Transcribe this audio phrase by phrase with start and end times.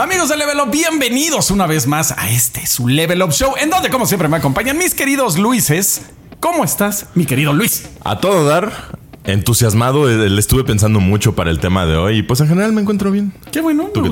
[0.00, 3.68] Amigos de Level Up, bienvenidos una vez más a este su Level Up Show, en
[3.68, 6.00] donde como siempre me acompañan mis queridos Luises.
[6.40, 7.86] ¿Cómo estás, mi querido Luis?
[8.02, 12.22] A todo dar, entusiasmado, eh, le estuve pensando mucho para el tema de hoy y
[12.22, 13.32] pues en general me encuentro bien.
[13.52, 14.10] Qué bueno, ¿Tú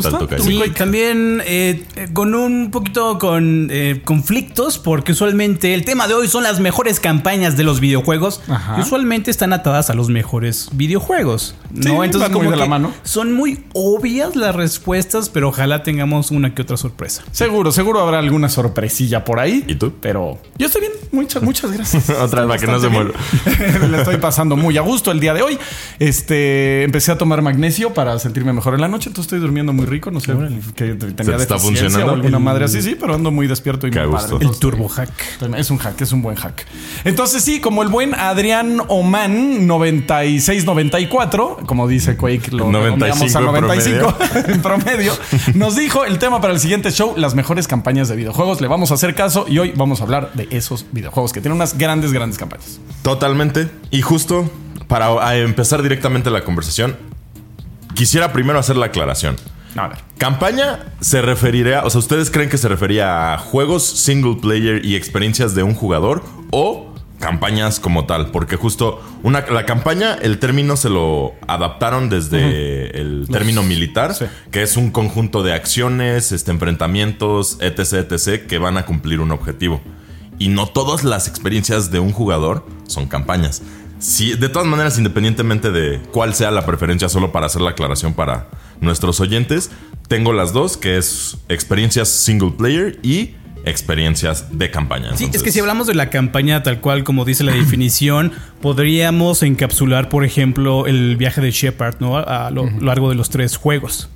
[0.76, 6.42] también eh, con un poquito con eh, conflictos, porque usualmente el tema de hoy son
[6.42, 8.42] las mejores campañas de los videojuegos.
[8.48, 8.76] Ajá.
[8.78, 11.54] Y usualmente están atadas a los mejores videojuegos.
[11.80, 12.04] Sí, ¿no?
[12.04, 12.92] Entonces, como de la que mano.
[13.02, 17.22] son muy obvias las respuestas, pero ojalá tengamos una que otra sorpresa.
[17.32, 19.64] Seguro, seguro habrá alguna sorpresilla por ahí.
[19.66, 19.92] ¿Y tú?
[20.00, 20.92] Pero yo estoy bien.
[21.12, 22.10] Muchas, muchas gracias.
[22.20, 23.12] Otra vez, para que no se bien.
[23.90, 25.58] Le estoy pasando muy a gusto el día de hoy.
[25.98, 29.08] Este, empecé a tomar magnesio para sentirme mejor en la noche.
[29.08, 30.10] Entonces estoy durmiendo muy rico.
[30.10, 30.32] No sé
[30.74, 32.12] que tenía te está deficiencia funcionando?
[32.12, 34.38] o alguna madre así, sí, pero ando muy despierto y Qué muy gusto.
[34.38, 34.46] padre.
[34.48, 35.10] El turbo hack.
[35.56, 36.66] Es un hack, es un buen hack.
[37.04, 43.38] Entonces, sí, como el buen Adrián Oman 9694, como dice Quake, lo 95 redondeamos a
[43.38, 44.18] en 95
[44.52, 45.12] en promedio,
[45.54, 48.60] nos dijo el tema para el siguiente show: las mejores campañas de videojuegos.
[48.60, 51.56] Le vamos a hacer caso y hoy vamos a hablar de esos videojuegos que tienen
[51.56, 52.80] unas grandes, grandes campañas.
[53.02, 53.68] Totalmente.
[53.90, 54.50] Y justo
[54.86, 56.96] para empezar directamente la conversación,
[57.94, 59.36] quisiera primero hacer la aclaración.
[59.76, 59.98] A ver.
[60.16, 64.96] Campaña se referirá, o sea, ¿ustedes creen que se refería a juegos single player y
[64.96, 68.30] experiencias de un jugador o campañas como tal?
[68.30, 74.24] Porque justo una, la campaña, el término se lo adaptaron desde el término militar, sí.
[74.50, 79.30] que es un conjunto de acciones, este, enfrentamientos, etc, etc, que van a cumplir un
[79.30, 79.80] objetivo.
[80.38, 83.62] Y no todas las experiencias de un jugador son campañas.
[83.98, 88.14] Sí, de todas maneras, independientemente de cuál sea la preferencia, solo para hacer la aclaración
[88.14, 88.48] para
[88.80, 89.70] nuestros oyentes,
[90.06, 95.16] tengo las dos, que es experiencias single player y experiencias de campaña.
[95.16, 98.32] Sí, es que si hablamos de la campaña tal cual como dice la definición,
[98.62, 102.16] podríamos encapsular, por ejemplo, el viaje de Shepard, ¿no?
[102.16, 104.08] A lo largo de los tres juegos.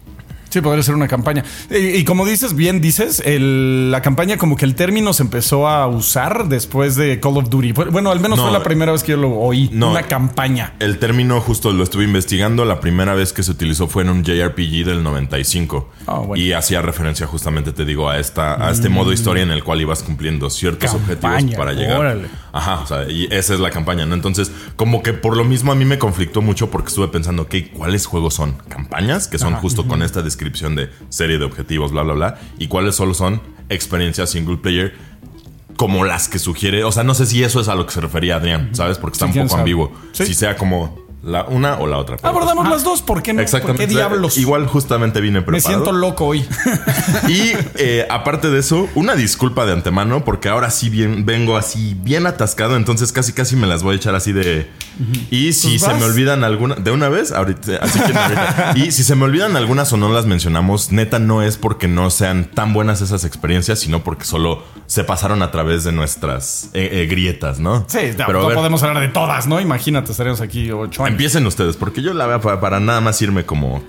[0.53, 1.45] Sí, podría ser una campaña.
[1.71, 5.67] Y, y como dices, bien dices, el- la campaña como que el término se empezó
[5.67, 7.73] a usar después de Call of Duty.
[7.73, 9.71] Bueno, al menos No, fue la primera vez que yo lo oí.
[9.73, 9.91] no.
[9.91, 10.75] Una campaña.
[10.79, 12.65] El término justo lo estuve investigando.
[12.65, 15.91] La primera vez que se utilizó fue en un JRPG del 95.
[16.07, 16.37] Ah, bueno.
[16.43, 19.81] Y hacía referencia justamente, te digo, a esta a este modo historia en el cual
[19.81, 21.99] ibas cumpliendo ciertos Campaña, objetivos para llegar.
[21.99, 22.29] órale.
[22.53, 24.15] Ajá, o sea, y esa es la campaña, ¿no?
[24.15, 27.55] Entonces, como que por lo mismo a mí me conflictó mucho porque estuve pensando, ok,
[27.75, 28.57] ¿cuáles juegos son?
[28.69, 29.29] ¿Campañas?
[29.29, 30.42] Que son justo con esta descripción
[30.75, 32.41] de serie de objetivos, bla, bla, bla.
[32.59, 34.95] ¿Y cuáles solo son experiencias single player?
[35.77, 38.01] Como las que sugiere, o sea, no sé si eso es a lo que se
[38.01, 38.99] refería Adrián, ¿sabes?
[38.99, 39.61] Porque está Sí, un poco sabe.
[39.63, 39.93] ambiguo.
[40.13, 40.27] Sí.
[40.27, 42.17] Si sea como la una o la otra.
[42.23, 43.41] Abordamos las dos, ¿por qué no?
[43.43, 43.85] Exactamente.
[43.85, 44.39] ¿Por qué diablos?
[44.39, 45.85] Igual justamente vine Me preparado.
[45.85, 46.45] siento loco hoy.
[47.29, 51.95] Y eh, aparte de eso, una disculpa de antemano, porque ahora sí bien, vengo así
[52.03, 54.69] bien atascado, entonces casi casi me las voy a echar así de.
[55.31, 58.73] Y si Pues se me olvidan alguna, de una vez, ahorita, así que ahorita.
[58.77, 62.11] Y si se me olvidan algunas o no las mencionamos, neta no es porque no
[62.11, 66.89] sean tan buenas esas experiencias, sino porque solo se pasaron a través de nuestras eh,
[66.93, 67.85] eh, grietas, ¿no?
[67.89, 69.61] Sí, pero no ver, podemos hablar de todas, ¿no?
[69.61, 71.12] Imagínate, estaríamos aquí ocho años.
[71.13, 73.83] Empiecen ustedes, porque yo la veo para, para nada más irme como.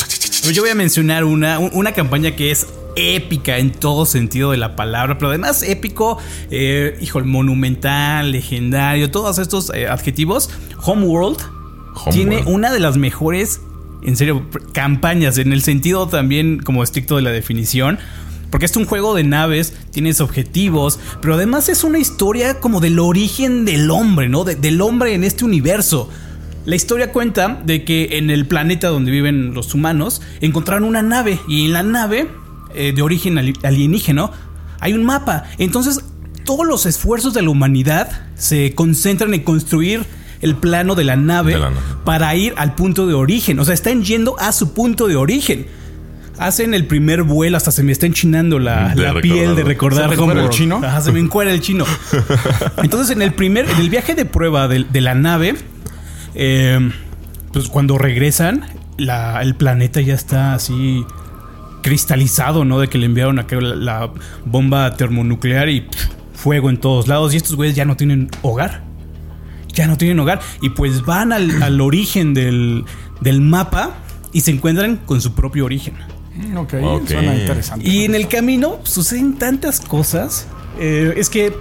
[0.54, 4.58] Yo voy a mencionar una, un- una campaña que es épica en todo sentido de
[4.58, 6.20] la palabra, pero además épico,
[6.52, 10.50] eh, hijo, monumental, legendario, todos estos eh, adjetivos.
[10.84, 11.38] Homeworld
[12.12, 13.62] tiene una de las mejores,
[14.04, 17.98] en serio, campañas, en el sentido también como estricto de la definición.
[18.52, 23.00] Porque es un juego de naves, tienes objetivos, pero además es una historia como del
[23.00, 24.44] origen del hombre, ¿no?
[24.44, 26.10] De- del hombre en este universo.
[26.66, 31.40] La historia cuenta de que en el planeta donde viven los humanos encontraron una nave
[31.48, 32.28] y en la nave
[32.74, 34.30] eh, de origen ali- alienígena
[34.80, 35.44] hay un mapa.
[35.58, 36.00] Entonces
[36.46, 40.06] todos los esfuerzos de la humanidad se concentran en construir
[40.42, 41.82] el plano de la nave, De la nave.
[42.04, 43.60] para ir al punto de origen.
[43.60, 45.68] O sea, están yendo a su punto de origen.
[46.40, 50.10] Hacen el primer vuelo, hasta se me está enchinando la, De la piel de recordar
[50.10, 50.82] ¿Se encuera el chino?
[50.84, 51.86] Ajá, se me encuera el chino.
[52.84, 55.56] Entonces, en el primer, en el viaje de prueba de, de la nave,
[56.36, 56.92] eh,
[57.52, 58.66] pues cuando regresan,
[58.98, 61.06] la- el planeta ya está así
[61.82, 62.80] cristalizado, ¿no?
[62.80, 64.10] De que le enviaron acá la, la
[64.46, 67.34] bomba termonuclear y pff, fuego en todos lados.
[67.34, 68.84] Y estos güeyes ya no tienen hogar.
[69.74, 70.40] Ya no tienen hogar.
[70.62, 72.86] Y pues van al, al origen del,
[73.22, 73.96] del mapa
[74.32, 75.96] y se encuentran con su propio origen.
[76.56, 77.08] Ok, Ok.
[77.10, 77.88] suena interesante.
[77.88, 80.48] Y en el camino suceden tantas cosas.
[80.80, 81.54] Eh, es que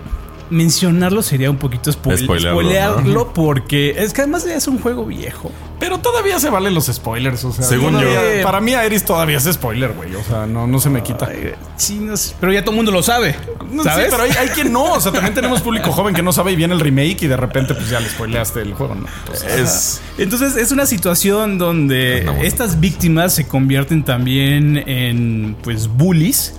[0.52, 5.50] mencionarlo sería un poquito spoil- Spoilearlo, spoilearlo porque es que además es un juego viejo.
[5.81, 7.64] Pero todavía se valen los spoilers, o sea.
[7.64, 8.43] Según todavía- yo.
[8.44, 10.14] Para mí, Aeris todavía es spoiler, güey.
[10.14, 11.26] O sea, no, no se me quita.
[11.28, 13.34] Ay, Sí, no sé, pero ya todo el mundo lo sabe.
[13.69, 14.04] No, ¿Sabes?
[14.04, 14.84] Sí, pero hay, hay quien no.
[14.93, 17.37] O sea, también tenemos público joven que no sabe y viene el remake y de
[17.37, 19.06] repente, pues ya le spoileaste el juego, ¿no?
[19.26, 20.00] Pues, Es.
[20.19, 22.43] Entonces es una situación donde bueno.
[22.43, 26.55] estas víctimas se convierten también en pues bullies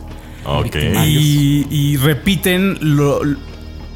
[0.45, 0.75] Ok.
[1.05, 3.21] y, y repiten lo,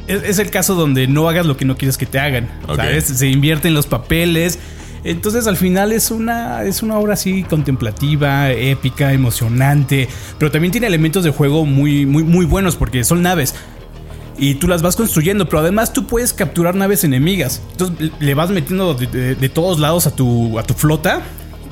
[0.07, 2.49] es, es el caso donde no hagas lo que no quieres que te hagan.
[2.67, 2.75] Ok.
[2.77, 3.05] ¿sabes?
[3.05, 4.59] Se invierten los papeles.
[5.03, 10.87] Entonces al final es una, es una obra así contemplativa, épica, emocionante, pero también tiene
[10.87, 13.55] elementos de juego muy, muy, muy buenos porque son naves.
[14.39, 17.61] Y tú las vas construyendo, pero además tú puedes capturar naves enemigas.
[17.71, 21.21] Entonces le vas metiendo de, de- de todos lados a tu, a tu flota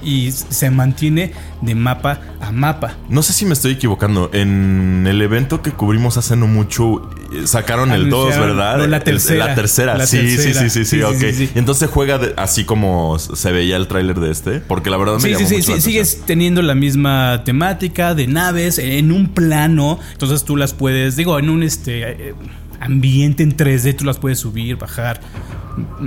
[0.06, 2.96] y se mantiene de mapa a mapa.
[3.10, 4.30] No sé si me estoy equivocando.
[4.34, 8.88] En el evento que cubrimos hace no mucho, eh, sacaron el 2, Anunciaron- ¿verdad?
[8.88, 9.48] la tercera.
[9.48, 11.24] La tercera, sí, sí, sí, sí, sí, ok.
[11.56, 15.46] Entonces juega así como se veía el tráiler de este, porque la verdad me Sí,
[15.46, 20.00] sí, sí, sigues teniendo la misma temática de naves en un plano.
[20.12, 22.36] Entonces tú las puedes, digo, en un este eh,
[22.80, 25.20] ambiente en 3D, tú las puedes subir, bajar,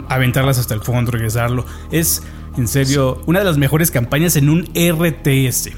[0.08, 1.66] aventarlas hasta el fondo, regresarlo.
[1.90, 2.22] Es,
[2.56, 5.70] en serio, una de las mejores campañas en un RTS.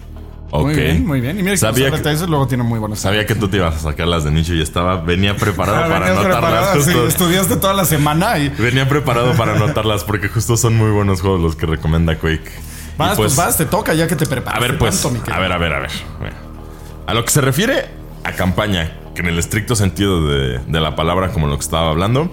[0.53, 0.65] Ok.
[0.67, 1.39] Muy bien, muy bien.
[1.39, 2.99] Y mira que Sabía los que- RTS luego tienen muy buenos.
[2.99, 5.89] Sabía que tú te ibas a sacar las de nicho y estaba, venía preparado Ah,
[5.89, 6.85] para anotarlas.
[6.85, 8.49] sí, estudiaste toda la semana y.
[8.49, 12.51] Venía preparado para anotarlas porque justo son muy buenos juegos los que recomienda Quake.
[12.99, 14.59] Vas, pues, vas, te toca ya que te preparas.
[14.59, 15.91] A ver, pues, Tanto, a ver, a ver, a ver.
[17.07, 17.87] A lo que se refiere
[18.25, 21.91] a campaña, que en el estricto sentido de, de la palabra, como lo que estaba
[21.91, 22.31] hablando,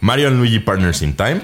[0.00, 1.42] Mario Luigi Partners in Time,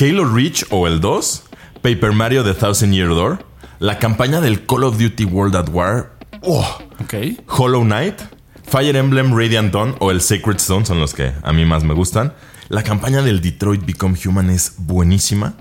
[0.00, 1.42] Halo Reach o el 2,
[1.82, 3.44] Paper Mario The Thousand Year Door,
[3.78, 6.12] la campaña del Call of Duty World at War,
[6.42, 7.14] oh, Ok.
[7.46, 8.20] Hollow Knight,
[8.64, 11.94] Fire Emblem Radiant Dawn o el Sacred Stone son los que a mí más me
[11.94, 12.34] gustan.
[12.68, 15.54] La campaña del Detroit Become Human es buenísima.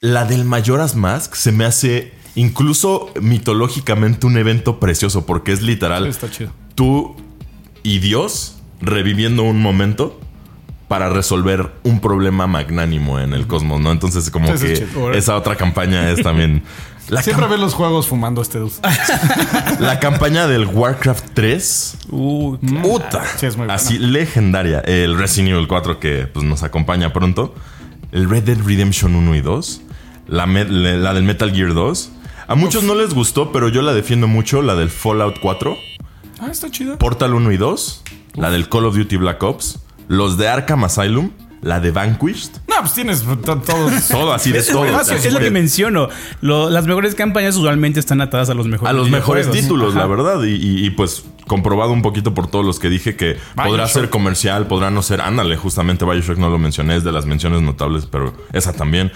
[0.00, 6.06] La del Majora's Mask se me hace incluso mitológicamente un evento precioso porque es literal
[6.06, 6.50] Está chido.
[6.74, 7.14] tú
[7.82, 10.18] y Dios reviviendo un momento
[10.92, 13.92] para resolver un problema magnánimo en el cosmos, ¿no?
[13.92, 14.82] Entonces como eso que es
[15.14, 16.64] esa otra campaña es también...
[17.08, 18.74] La, Siempre ves los juegos fumando este dude.
[19.80, 23.24] la campaña del Warcraft 3 Uh, Puta.
[23.38, 23.72] Sí, es muy buena.
[23.72, 24.80] Así legendaria.
[24.80, 27.54] El Resident Evil 4 que pues, nos acompaña pronto.
[28.12, 29.80] El Red Dead Redemption 1 y 2.
[30.26, 32.12] La, la del Metal Gear 2.
[32.48, 34.60] A muchos no les gustó, pero yo la defiendo mucho.
[34.60, 35.74] La del Fallout 4.
[36.38, 36.98] Ah, está chido.
[36.98, 38.02] Portal 1 y 2.
[38.34, 39.78] La del Call of Duty Black Ops.
[40.08, 41.30] Los de Arkham Asylum.
[41.62, 42.50] La de Vanquished.
[42.68, 44.08] No, pues tienes to- todos.
[44.10, 44.84] Todo así de Es, todo.
[45.00, 46.08] es- es lo que menciono.
[46.40, 50.06] Lo- las mejores campañas usualmente están atadas a los mejores A los mejores títulos, la
[50.08, 50.42] verdad.
[50.42, 54.10] Y, y- y, pues comprobado un poquito por todos los que dije que podrá ser
[54.10, 55.20] comercial, podrá no ser.
[55.20, 59.12] Ándale, justamente Bioshock no lo mencioné, es de las menciones notables, pero esa también.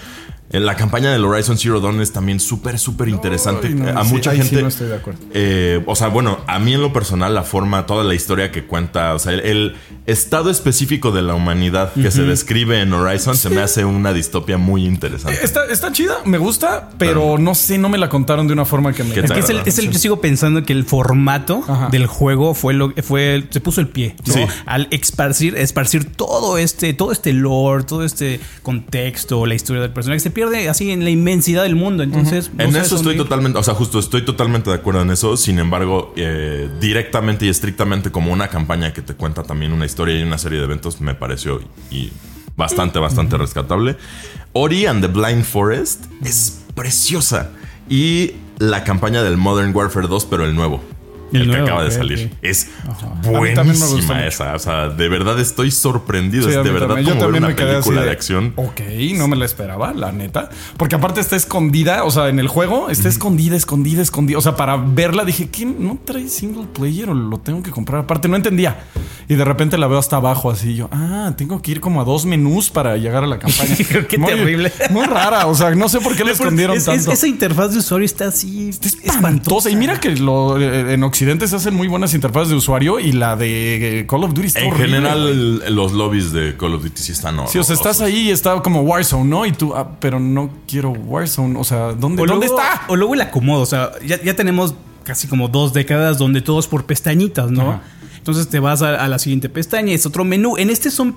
[0.49, 3.69] La campaña del Horizon Zero Dawn es también súper, súper interesante.
[3.69, 4.61] No, a sí, mucha ahí sí gente.
[4.61, 5.19] no estoy de acuerdo.
[5.33, 8.63] eh, o sea, bueno, a mí en lo personal, la forma, toda la historia que
[8.65, 13.35] cuenta, o sea, el, el estado específico de la humanidad que se describe en Horizon
[13.35, 15.37] se me hace una distopia muy interesante.
[15.43, 18.93] Está, está chida, me gusta, pero no sé, no me la contaron de una forma
[18.93, 19.13] que me.
[19.13, 21.89] ¿Qué Es que es el, es el- yo sigo pensando que el formato Ajá.
[21.89, 24.33] del juego fue lo fue se puso el pie ¿no?
[24.33, 24.41] Sí.
[24.65, 30.19] al esparcir esparcir todo este todo este lore todo este contexto la historia del personaje
[30.19, 33.17] se pierde así en la inmensidad del mundo entonces en eso estoy ir.
[33.17, 35.35] totalmente, o sea, justo estoy totalmente de acuerdo en eso.
[35.35, 40.19] Sin embargo, eh, directamente y estrictamente como una campaña que te cuenta también una historia
[40.19, 42.11] y una serie de eventos, me pareció y
[42.55, 43.97] bastante, bastante rescatable.
[44.53, 47.49] Ori and the Blind Forest es preciosa.
[47.89, 50.83] Y la campaña del Modern Warfare 2, pero el nuevo.
[51.33, 52.31] El El, nuevo, que acaba de salir.
[52.41, 52.89] Es A
[53.41, 54.55] mí también me gustó buenísima esa.
[54.55, 56.45] O sea, de verdad estoy sorprendido.
[56.45, 57.07] Sí, es a de verdad también.
[57.07, 58.53] Yo como ver una película de, de, acción.
[58.55, 58.81] Ok,
[59.15, 60.49] no me la esperaba, la neta.
[60.77, 64.37] Porque aparte está escondida, o sea, en el juego está escondida, escondida, escondida.
[64.37, 68.01] O sea, para verla dije, ¿quién no trae single player o lo tengo que comprar?
[68.01, 68.77] Aparte, no entendía.
[69.29, 72.05] Y de repente la veo hasta abajo, así yo, ah, tengo que ir como a
[72.05, 73.75] dos menús para llegar a la campaña.
[74.07, 74.71] Qué Muy- terrible.
[74.89, 77.11] Muy rara, o sea, no sé por qué la escondieron Es- es- tanto.
[77.11, 78.69] esa interfaz de usuario está así
[79.03, 79.69] espantosa.
[79.69, 81.16] Y mira que lo, eh, en Occidente
[81.47, 84.59] se hacen muy buenas interfaces de usuario y la de eh, Call of Duty está
[84.61, 85.21] En horrible, general,
[85.59, 85.73] güey.
[85.73, 88.61] los lobbies de Call of Duty sí están Sí, o sea, estás ahí y está
[88.61, 89.45] como Warzone, ¿no?
[89.45, 91.57] Y tú, ah, pero no quiero Warzone.
[91.59, 92.83] O sea, ¿dónde, O ¿dónde luego- está?
[92.87, 93.61] O luego el acomodo.
[93.61, 97.69] O sea, ya, ya tenemos casi como dos décadas donde todo es por pestañitas, ¿no?
[97.71, 97.81] Ajá.
[98.17, 100.57] Entonces te vas a, a la siguiente pestaña, es otro menú.
[100.57, 101.15] En este son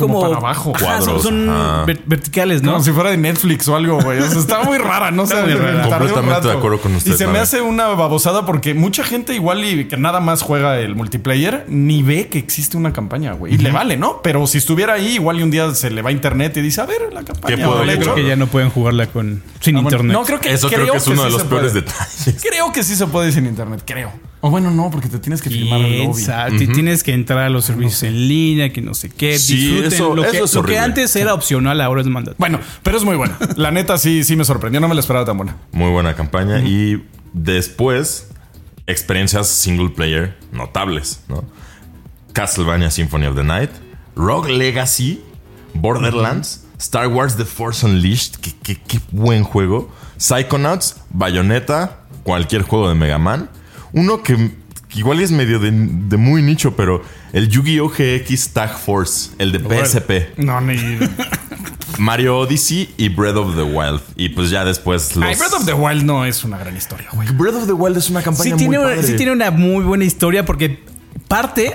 [0.00, 0.72] como para abajo.
[0.74, 1.84] Ajá, son- Cuadros, son ajá.
[1.84, 2.72] ver- verticales, ¿no?
[2.72, 4.18] Como si fuera de Netflix o algo, güey.
[4.18, 5.34] O sea, está muy rara, no sé.
[5.34, 9.64] Completamente de acuerdo con usted, Y se me hace una babosada porque mucha gente igual
[9.64, 13.54] y que nada más juega el multiplayer ni ve que existe una campaña, güey.
[13.54, 14.20] Y le vale, ¿no?
[14.22, 16.80] Pero si estuviera ahí, igual y un día se le va a internet y dice,
[16.80, 17.56] a ver, la campaña.
[17.56, 20.12] ¿Qué puedo yo creo que ya no pueden jugarla con sin Ah, bueno, internet.
[20.16, 21.84] No, creo que Eso creo, que es uno sí de los peores puede.
[21.84, 22.36] detalles.
[22.42, 24.12] Creo que sí se puede sin internet, creo.
[24.42, 26.22] O bueno, no, porque te tienes que firmar el lobby.
[26.22, 29.38] sabe, Ti- Tienes que entrar a los servicios en línea, que no sé qué.
[29.38, 32.36] Sí, Disfruten eso- lo, que, es lo que antes era opcional, ahora es mandatorio.
[32.38, 33.36] Bueno, pero es muy buena.
[33.56, 34.80] La neta sí, sí me sorprendió.
[34.80, 35.56] No me la esperaba tan buena.
[35.72, 36.60] Muy buena campaña.
[36.60, 37.04] Y
[37.34, 38.28] después,
[38.86, 41.44] experiencias single player notables, ¿no?
[42.32, 43.70] Castlevania Symphony of the Night,
[44.16, 45.20] Rogue Legacy,
[45.74, 52.88] Borderlands, Star Wars The Force Unleashed, qué, qué- qué buen juego, Psychonauts, Bayonetta, cualquier juego
[52.88, 53.50] de Mega Man,
[53.92, 54.50] uno que,
[54.88, 57.88] que igual es medio de, de muy nicho, pero el Yu-Gi-Oh!
[57.90, 60.76] GX Tag Force, el de PSP, No, ni.
[61.98, 64.00] Mario Odyssey y Breath of the Wild.
[64.16, 65.28] Y pues ya después los...
[65.28, 67.28] Ay, Breath of the Wild no es una gran historia, güey.
[67.32, 69.06] Breath of the Wild es una campaña Sí tiene, muy una- padre.
[69.06, 70.82] sí tiene una muy buena historia porque
[71.28, 71.74] parte.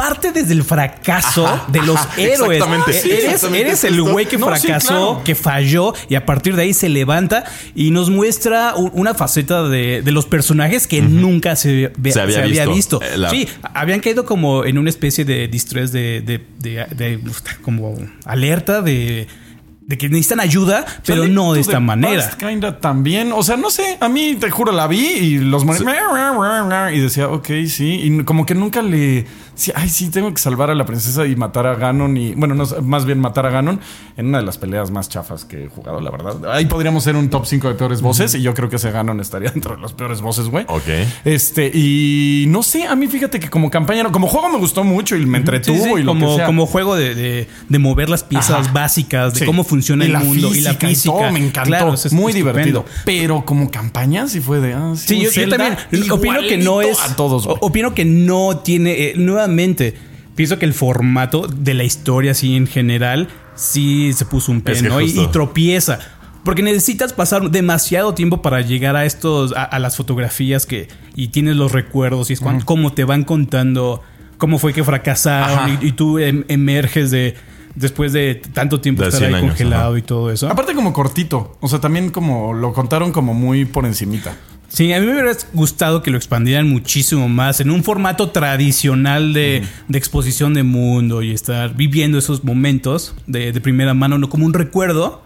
[0.00, 2.40] Parte desde el fracaso Ajá, de los ajá, héroes.
[2.62, 5.22] exactamente, Eh, sí, eres exactamente, eres el güey que No, sí, fracasó, claro.
[5.24, 10.00] que falló y a partir de ahí se levanta y nos muestra una faceta de,
[10.00, 12.70] de los personajes que nunca se, ve- Se había visto.
[12.72, 13.02] visto.
[13.02, 17.20] Eh, la- Sí, habían caído como en una especie de distrés de, de, de-
[17.62, 19.26] como alerta de,
[19.82, 22.30] de que necesitan ayuda, pero no de esta manera.
[22.38, 23.32] Kinda también.
[23.32, 23.98] O sea, no sé.
[24.00, 25.84] A mí, te juro, la vi y los morí.
[26.94, 28.00] Y decía, ok, sí.
[28.04, 29.26] Y como que nunca le.
[29.60, 32.16] Sí, ay, sí, tengo que salvar a la princesa y matar a Ganon.
[32.16, 33.78] Y bueno, no, más bien matar a Ganon
[34.16, 36.50] en una de las peleas más chafas que he jugado, la verdad.
[36.50, 38.34] Ahí podríamos ser un top 5 de peores voces.
[38.34, 40.64] Y yo creo que ese Ganon estaría entre los peores voces, güey.
[40.66, 40.88] Ok.
[41.26, 44.82] Este, y no sé, a mí fíjate que como campaña, no, como juego me gustó
[44.82, 46.46] mucho y me entretuvo Sí, sí, y lo como, que sea.
[46.46, 48.72] como juego de, de- de mover las piezas Ajá.
[48.72, 49.44] básicas, de Sí.
[49.44, 51.68] cómo funciona Y el mundo y la física y todo, me encantó.
[51.68, 52.50] Claro, es muy estupendo.
[52.52, 52.84] divertido.
[53.04, 54.72] Pero como campaña sí fue de.
[54.72, 55.76] Ah, sí, yo, también
[56.10, 56.98] opino que no es.
[57.00, 58.92] A todos, opino que no tiene.
[58.92, 59.49] eh, nuevamente,
[60.34, 64.82] pienso que el formato de la historia, así en general, sí se puso un Es
[64.82, 65.00] que ¿no?
[65.00, 65.98] y, tropieza.
[66.44, 71.28] Porque necesitas pasar demasiado tiempo para llegar a estos, a, a las fotografías que y
[71.28, 74.02] tienes los recuerdos y es cuando, cómo te van contando
[74.38, 77.34] cómo fue que fracasaron y, y tú em- emerges de
[77.74, 79.98] después de tanto tiempo De estar ahí 100 años, congelado ajá.
[79.98, 80.48] y todo eso.
[80.48, 81.56] Aparte, como cortito.
[81.60, 84.34] O sea, también como lo contaron como muy por encimita.
[84.72, 89.32] Sí, a mí me hubiera gustado que lo expandieran muchísimo más en un formato tradicional
[89.32, 94.28] de, de exposición de mundo y estar viviendo esos momentos de, de primera mano, no
[94.28, 95.22] como un recuerdo.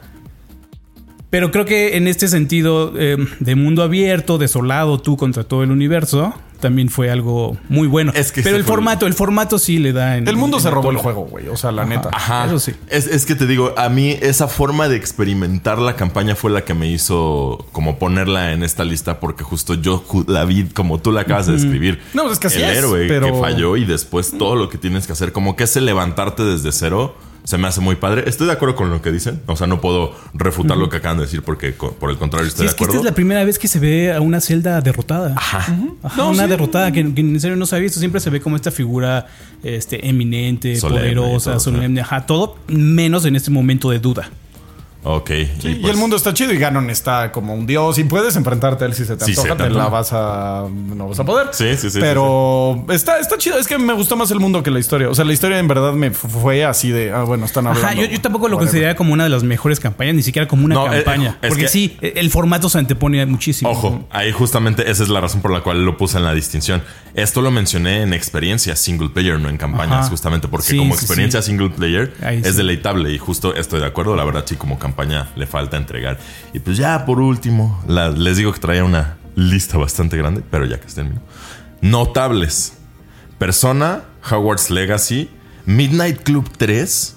[1.28, 5.70] Pero creo que en este sentido eh, de mundo abierto, desolado tú contra todo el
[5.70, 6.32] universo,
[6.64, 8.10] también fue algo muy bueno.
[8.14, 10.16] Es que Pero el formato, el formato sí le da.
[10.16, 11.48] en- El mundo en se robó el juego, güey.
[11.48, 12.08] O sea, la neta.
[12.10, 12.46] Ajá.
[12.46, 12.72] Eso sí.
[12.88, 16.64] Es, es que te digo, a mí esa forma de experimentar la campaña fue la
[16.64, 21.12] que me hizo como ponerla en esta lista porque justo yo la vi como tú
[21.12, 22.00] la acabas de describir.
[22.14, 24.70] No, pues es que así El es, héroe pero- que falló y después todo lo
[24.70, 27.14] que tienes que hacer, como que ese levantarte desde cero.
[27.44, 28.24] Se me hace muy padre.
[28.26, 29.42] Estoy de acuerdo con lo que dicen.
[29.46, 32.52] O sea, no puedo refutar lo que acaban de decir porque por el contrario Sí,
[32.52, 33.00] estoy es de que esta acuerdo.
[33.00, 35.34] es la primera vez que se ve a una celda derrotada.
[35.36, 35.58] Ajá.
[36.02, 36.48] Ajá, No, una sí.
[36.48, 38.00] derrotada que, que en serio no se ha visto.
[38.00, 39.26] Siempre se ve como esta figura
[39.62, 42.00] este, eminente, Solemne poderosa, todo, solemne.
[42.00, 44.30] Ajá, todo menos en este momento de duda.
[45.04, 45.28] Ok.
[45.60, 48.36] Sí, y, pues- el mundo está chido y Ganon está como un dios y puedes
[48.36, 51.08] enfrentarte a él si se te Sí, antoja, se te te la vas a no
[51.08, 51.48] vas a poder.
[51.52, 54.70] Sí, sí, sí, Pero está está chido, es que me gustó más el mundo que
[54.70, 55.10] la historia.
[55.10, 57.86] O sea, la historia en verdad me fu- fue así de, ah, bueno, están hablando.
[57.86, 58.66] Ajá, yo, yo tampoco lo whatever.
[58.70, 61.38] consideraría como una de las mejores campañas, ni siquiera como una No, eh, campaña.
[61.42, 63.70] es porque que- sí, el formato se antepone muchísimo.
[63.70, 66.82] Ojo, ahí justamente esa es la razón por la cual lo puse en la distinción.
[67.14, 70.08] Esto lo mencioné en experiencias single player, no en campañas, Ajá.
[70.08, 71.50] justamente porque Sí, como sí, experiencia sí.
[71.50, 72.56] single player Ahí es sí.
[72.56, 74.16] deleitable y justo estoy de acuerdo.
[74.16, 74.93] La verdad, sí, como campaña
[75.36, 76.18] le falta entregar.
[76.52, 80.64] Y pues ya por último, la- les digo que traía una lista bastante grande, pero
[80.66, 81.20] ya que termino.
[81.80, 82.74] Notables:
[83.38, 85.28] Persona, Howard's Legacy,
[85.66, 87.16] Midnight Club 3,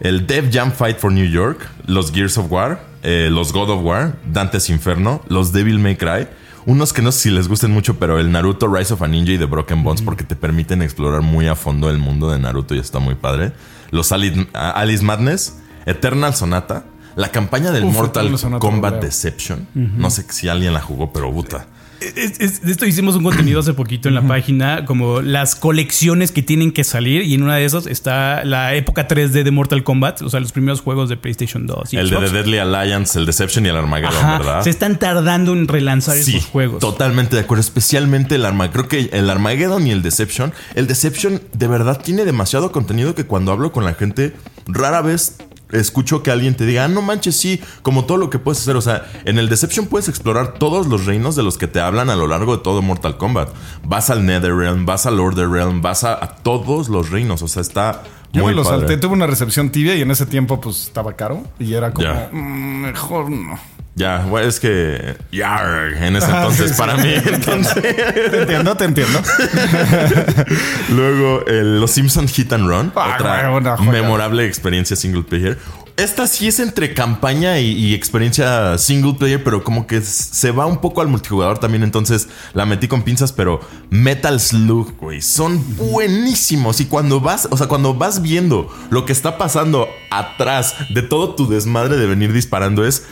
[0.00, 3.82] el Dev Jam Fight for New York, los Gears of War, eh, los God of
[3.84, 6.28] War, Dante's Inferno, los Devil May Cry.
[6.64, 9.32] Unos que no sé si les gusten mucho, pero el Naruto Rise of a Ninja
[9.32, 12.74] y The Broken Bones, porque te permiten explorar muy a fondo el mundo de Naruto
[12.74, 13.52] y está muy padre.
[13.92, 16.84] Los Ali- Alice Madness, Eternal Sonata,
[17.16, 18.30] la campaña del Uf, Mortal
[18.60, 19.02] Kombat.
[19.02, 19.66] Deception.
[19.74, 21.66] No sé si alguien la jugó, pero puta.
[21.98, 26.30] Es- es- de esto hicimos un contenido hace poquito en la página, como las colecciones
[26.30, 29.82] que tienen que salir, y en una de esas está la época 3D de Mortal
[29.82, 31.94] Kombat, o sea, los primeros juegos de PlayStation 2.
[31.94, 32.30] y El de Xbox.
[32.30, 34.62] The Deadly Alliance, el Deception y el Armageddon, Ajá, ¿verdad?
[34.62, 36.80] Se están tardando en relanzar Sí, esos juegos.
[36.80, 37.62] totalmente de acuerdo.
[37.62, 38.70] Especialmente el Arma.
[38.70, 40.52] Creo que el Armageddon y el Deception.
[40.74, 44.34] El Deception de verdad tiene demasiado contenido que cuando hablo con la gente,
[44.66, 45.36] rara vez
[45.72, 48.76] escucho que alguien te diga, ah, no manches, sí, como todo lo que puedes hacer.
[48.76, 52.10] O sea, en el Deception puedes explorar todos los reinos de los que te hablan
[52.10, 53.48] a lo largo de todo Mortal Kombat.
[53.84, 57.42] Vas al Netherrealm, vas al Order Realm, vas a, a todos los reinos.
[57.42, 58.80] O sea, está Yo muy me lo padre.
[58.80, 62.08] salté, tuve una recepción tibia y en ese tiempo pues estaba caro y era como.
[62.32, 63.58] "Mm, mejor no.
[63.98, 65.16] Ya, güey, es que.
[65.32, 65.58] Ya,
[65.98, 66.76] en ese Ah, entonces, sí.
[66.76, 67.14] para mí.
[67.26, 67.82] Entonces.
[67.82, 69.18] Te entiendo, te entiendo.
[70.90, 72.92] Luego, el- los Simpsons Hit and Run.
[72.94, 75.58] Ah, otra güey, memorable experiencia single player.
[75.96, 80.66] Esta sí es entre campaña y, y experiencia single player, pero como que se va
[80.66, 81.82] un poco al multijugador también.
[81.82, 86.82] Entonces la metí con pinzas, pero Metal Slug, güey, son buenísimos.
[86.82, 91.34] Y cuando vas, o sea, cuando vas viendo lo que está pasando atrás de todo
[91.34, 93.06] tu desmadre de venir disparando, es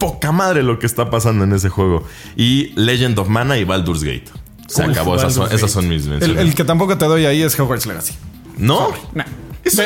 [0.00, 2.02] poca madre lo que está pasando en ese juego.
[2.36, 4.24] Y Legend of Mana y Baldur's Gate.
[4.66, 5.14] Se Uf, acabó.
[5.14, 6.38] Esas son, Baldur's esas son mis El, menciones.
[6.42, 8.14] el que tampoco te doy ahí es Hogwarts Legacy.
[8.58, 8.88] ¿No?
[9.14, 9.24] Nah.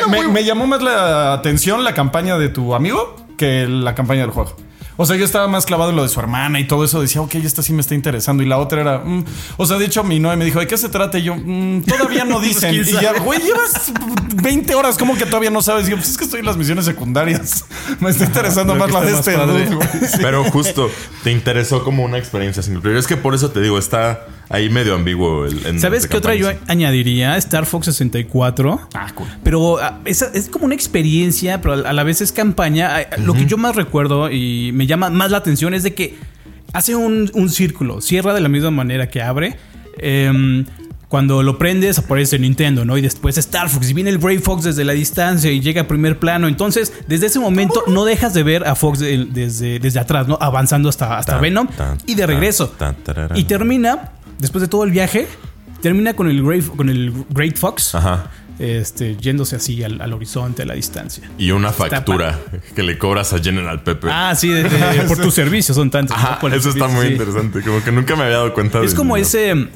[0.09, 4.31] Me, me llamó más la atención la campaña de tu amigo que la campaña del
[4.31, 4.55] juego.
[4.97, 7.01] O sea, yo estaba más clavado en lo de su hermana y todo eso.
[7.01, 8.43] Decía, ok, esta sí me está interesando.
[8.43, 9.25] Y la otra era, mm.
[9.57, 11.17] o sea, de hecho, mi novia me dijo, ¿de qué se trata?
[11.17, 12.71] Y yo, "Mm, todavía no dicen.
[12.71, 13.91] ¿Quién y ya, güey, llevas
[14.35, 15.87] 20 horas, ¿cómo que todavía no sabes?
[15.87, 17.65] Y yo, pues es que estoy en las misiones secundarias.
[17.99, 19.79] Me está interesando más la de este dude.
[20.05, 20.17] Sí.
[20.21, 20.89] Pero justo
[21.23, 22.97] te interesó como una experiencia single player.
[22.97, 25.65] Es que por eso te digo, está ahí medio ambiguo el.
[25.65, 27.37] en- ¿Sabes qué otra yo añadiría?
[27.37, 28.89] Star Fox 64.
[28.93, 29.27] Ah, cool.
[29.43, 32.95] Pero ah, esa es como una experiencia, pero a la vez es campaña.
[32.97, 36.17] Ah, Lo que yo más recuerdo y me llama más la atención es de que
[36.73, 39.57] hace un, un círculo, cierra de la misma manera que abre.
[39.97, 40.65] Em,
[41.07, 42.97] cuando lo prendes aparece Nintendo, ¿no?
[42.97, 45.87] Y después Star Fox y viene el Brave Fox desde la distancia y llega a
[45.87, 46.47] primer plano.
[46.47, 50.37] Entonces, desde ese momento no dejas de ver a Fox de- desde, desde atrás, ¿no?
[50.41, 52.67] Avanzando hasta, hasta Tan, Venom tan, y de regreso.
[52.69, 53.37] tan, tan, tararán.
[53.37, 55.27] y termina, después de todo el viaje,
[55.81, 57.95] termina con el Great, con el Great Fox.
[57.95, 58.31] Ajá.
[58.57, 61.29] Este, yéndose así al, al horizonte, a la distancia.
[61.37, 62.39] Y una factura
[62.73, 64.09] que le cobras a General Pepper.
[64.13, 66.15] Ah, sí, de- de- por tus servicios son tantos.
[66.53, 67.11] Eso está muy sí.
[67.13, 67.61] interesante.
[67.61, 69.67] Como que nunca me había dado cuenta Es como ese.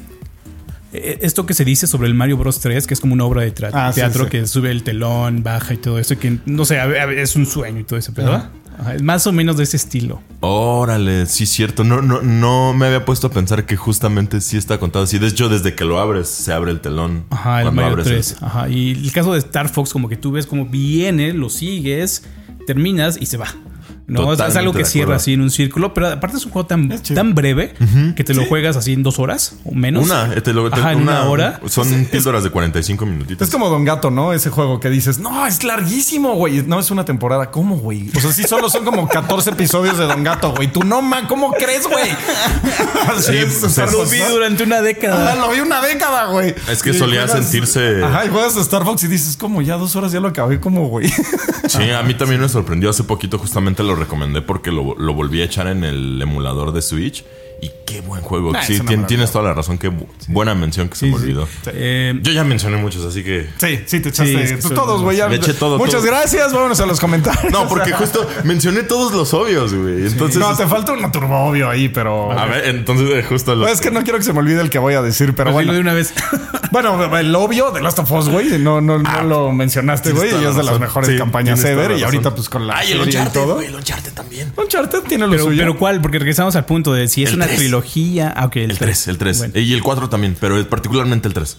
[0.92, 3.42] Eh, Esto que se dice sobre el Mario Bros 3, que es como una obra
[3.42, 4.30] de Ah, teatro sí.
[4.30, 7.46] que sube el telón, baja y todo eso, que no sé, a ver, es un
[7.46, 8.42] sueño y todo eso, pero
[9.02, 10.22] más o menos de ese estilo.
[10.40, 11.84] Órale, sí, cierto.
[11.84, 15.18] No, no, no me había puesto a pensar que justamente sí está contado así.
[15.18, 17.24] De hecho, desde que lo abres, se abre el telón.
[17.30, 18.36] Ajá, el cuando Mario abres 3.
[18.40, 18.68] el- Ajá.
[18.70, 22.24] Y el caso de Star Fox, como que tú ves como viene, lo sigues,
[22.66, 23.48] terminas y se va.
[24.10, 26.50] No, O sea, es algo que cierra así en un círculo, pero aparte es un
[26.50, 27.74] juego tan, Es tan breve
[28.16, 30.04] que te lo juegas así en dos horas o menos.
[30.04, 31.60] Una, eh, te lo- te- Ajá, en una hora.
[31.68, 33.46] Son píldoras de 45 minutitos.
[33.46, 34.32] Es como Don Gato, ¿no?
[34.32, 36.62] Ese juego que dices, no, es larguísimo, güey.
[36.66, 37.50] No, es una temporada.
[37.50, 38.10] ¿Cómo, güey?
[38.16, 40.72] O sea, sí, solo son como 14 episodios de Don Gato, güey.
[40.72, 42.10] Tú no, man, ¿cómo crees, güey?
[43.08, 44.30] Así Sí, es, pues, Lo vi ¿no?
[44.30, 45.34] durante una Ajá, década.
[45.36, 46.54] lo vi una década, güey.
[46.68, 49.76] Es que Y solía sentirse- Ajá, y juegas a Star Fox y dices, como ya
[49.76, 51.08] dos horas ya lo acabé, como, güey.
[51.68, 55.40] Sí, a mí también me sorprendió hace poquito, justamente lo recomendé porque lo, lo volví
[55.42, 57.24] a echar en el emulador de Switch.
[57.62, 58.52] Y qué buen juego.
[58.54, 59.76] Ah, sí, tien- tienes toda la razón.
[59.76, 61.46] Qué bu- buena mención que se me olvidó.
[61.66, 63.48] Eh, Yo ya mencioné muchos, así que.
[63.58, 64.46] Sí, sí, te echaste.
[64.48, 65.18] Sí, es que todos, güey.
[65.18, 66.04] ya- Me eché todo, Muchas todo.
[66.06, 66.52] gracias.
[66.54, 67.52] Vámonos a los comentarios.
[67.52, 70.06] No, porque justo mencioné todos los obvios, güey.
[70.06, 70.38] Entonces.
[70.38, 72.32] No, te falta un turbo obvio ahí, pero.
[72.32, 73.68] A ver, entonces eh, justo lo.
[73.68, 75.66] Es que no quiero que se me olvide el que voy a decir, pero pues
[75.66, 75.72] bueno.
[75.74, 76.14] de una vez.
[76.72, 80.44] Bueno, el obvio de Last of Us, güey, no, no, no lo mencionaste, güey, y
[80.44, 81.98] es de las mejores Sí, campañas ever.
[81.98, 84.52] Y ahorita, pues con la Ay, el Uncharted, güey, el Uncharted también.
[84.56, 85.58] Uncharted tiene lo pero, suyo.
[85.62, 86.00] pero ¿cuál?
[86.00, 87.48] Porque regresamos al punto de si es una.
[87.56, 88.32] Trilogía.
[88.36, 89.38] Ah, ok, El 3, el 3.
[89.38, 89.58] Bueno.
[89.58, 91.58] Y el 4 también, pero particularmente el 3.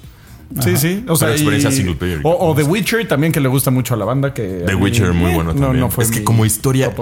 [0.60, 1.06] Sí, sí.
[1.08, 2.20] O sea, Pero experiencia y- single player.
[2.24, 4.34] O, o The Witcher también, que le gusta mucho a la banda.
[4.34, 5.80] Que The mí- Witcher, muy bueno no, también.
[5.82, 6.94] No, fue es que como historia,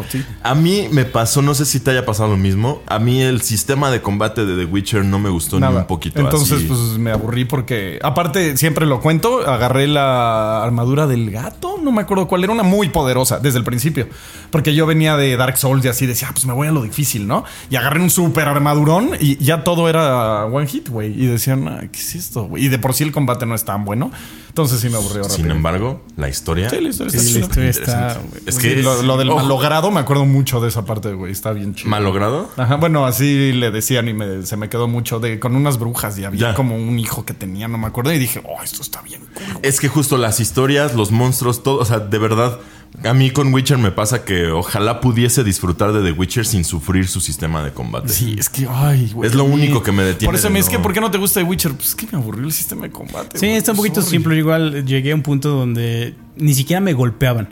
[0.44, 2.82] a mí me pasó, no sé si te haya pasado lo mismo.
[2.88, 6.20] A mí el sistema de combate de The Witcher no me gustó ni un poquito.
[6.20, 6.66] Entonces, así.
[6.66, 12.02] pues me aburrí porque, aparte, siempre lo cuento, agarré la armadura del gato, no me
[12.02, 14.08] acuerdo cuál era, una muy poderosa desde el principio.
[14.52, 16.82] Porque yo venía de Dark Souls y así decía, ah, pues me voy a lo
[16.82, 17.44] difícil, ¿no?
[17.70, 21.12] Y agarré un super armadurón y ya todo era one hit, güey.
[21.22, 22.66] Y decían, ah, ¿qué es esto, güey?
[22.66, 24.12] Y de por sí el combate no es tan bueno.
[24.49, 25.36] Entonces sí me aburrió rápido.
[25.38, 26.69] Sin embargo, la historia.
[26.69, 27.45] Sí, la historia Sí, está la chida.
[27.45, 28.21] historia está.
[28.45, 31.32] Es Sí, que lo, lo del Ojo, malogrado me acuerdo mucho de esa parte, güey.
[31.32, 31.89] Está bien chido.
[31.89, 32.49] malogrado.
[32.58, 36.17] Ajá, bueno, así le decían y me- se me quedó mucho de con unas brujas
[36.19, 36.54] y había Ya.
[36.56, 38.12] como un hijo que tenía, no me acuerdo.
[38.12, 39.60] Y dije, oh, esto está bien cool.
[39.62, 42.60] Es que justo las historias, los monstruos, todo, o sea, de verdad
[43.04, 47.08] A mí con Witcher me pasa que ojalá pudiese disfrutar de The Witcher sin sufrir
[47.08, 48.10] su sistema de combate.
[48.10, 49.30] Sí, es que, ay, güey.
[49.30, 50.99] Es lo único que me detiene Por eso de me es que, no- ¿por qué
[50.99, 51.73] no te gusta The Witcher?
[51.73, 53.38] Pues es que me aburrió el sistema de combate.
[53.38, 53.58] Sí, güey.
[53.58, 54.12] está un poquito Sorry.
[54.17, 54.38] simple.
[54.38, 57.49] Igual llegué a un punto donde ni siquiera me golpeaban.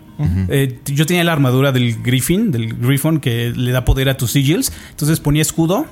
[0.50, 4.32] Eh, yo tenía la armadura del Griffin, del Griffon, que le da poder a tus
[4.32, 4.74] sigils.
[4.90, 5.86] Entonces ponía escudo,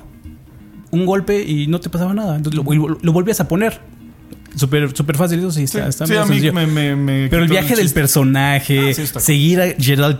[0.90, 2.36] un golpe y no te pasaba nada.
[2.36, 3.80] Entonces lo, lo volvías a poner.
[4.56, 5.38] Súper súper fácil.
[5.38, 6.52] Eso sí, Sí, está, está sí, a mí sencillo.
[6.54, 10.18] me, me, me Pero el viaje del personaje, Ah, sí, está seguir a Gerald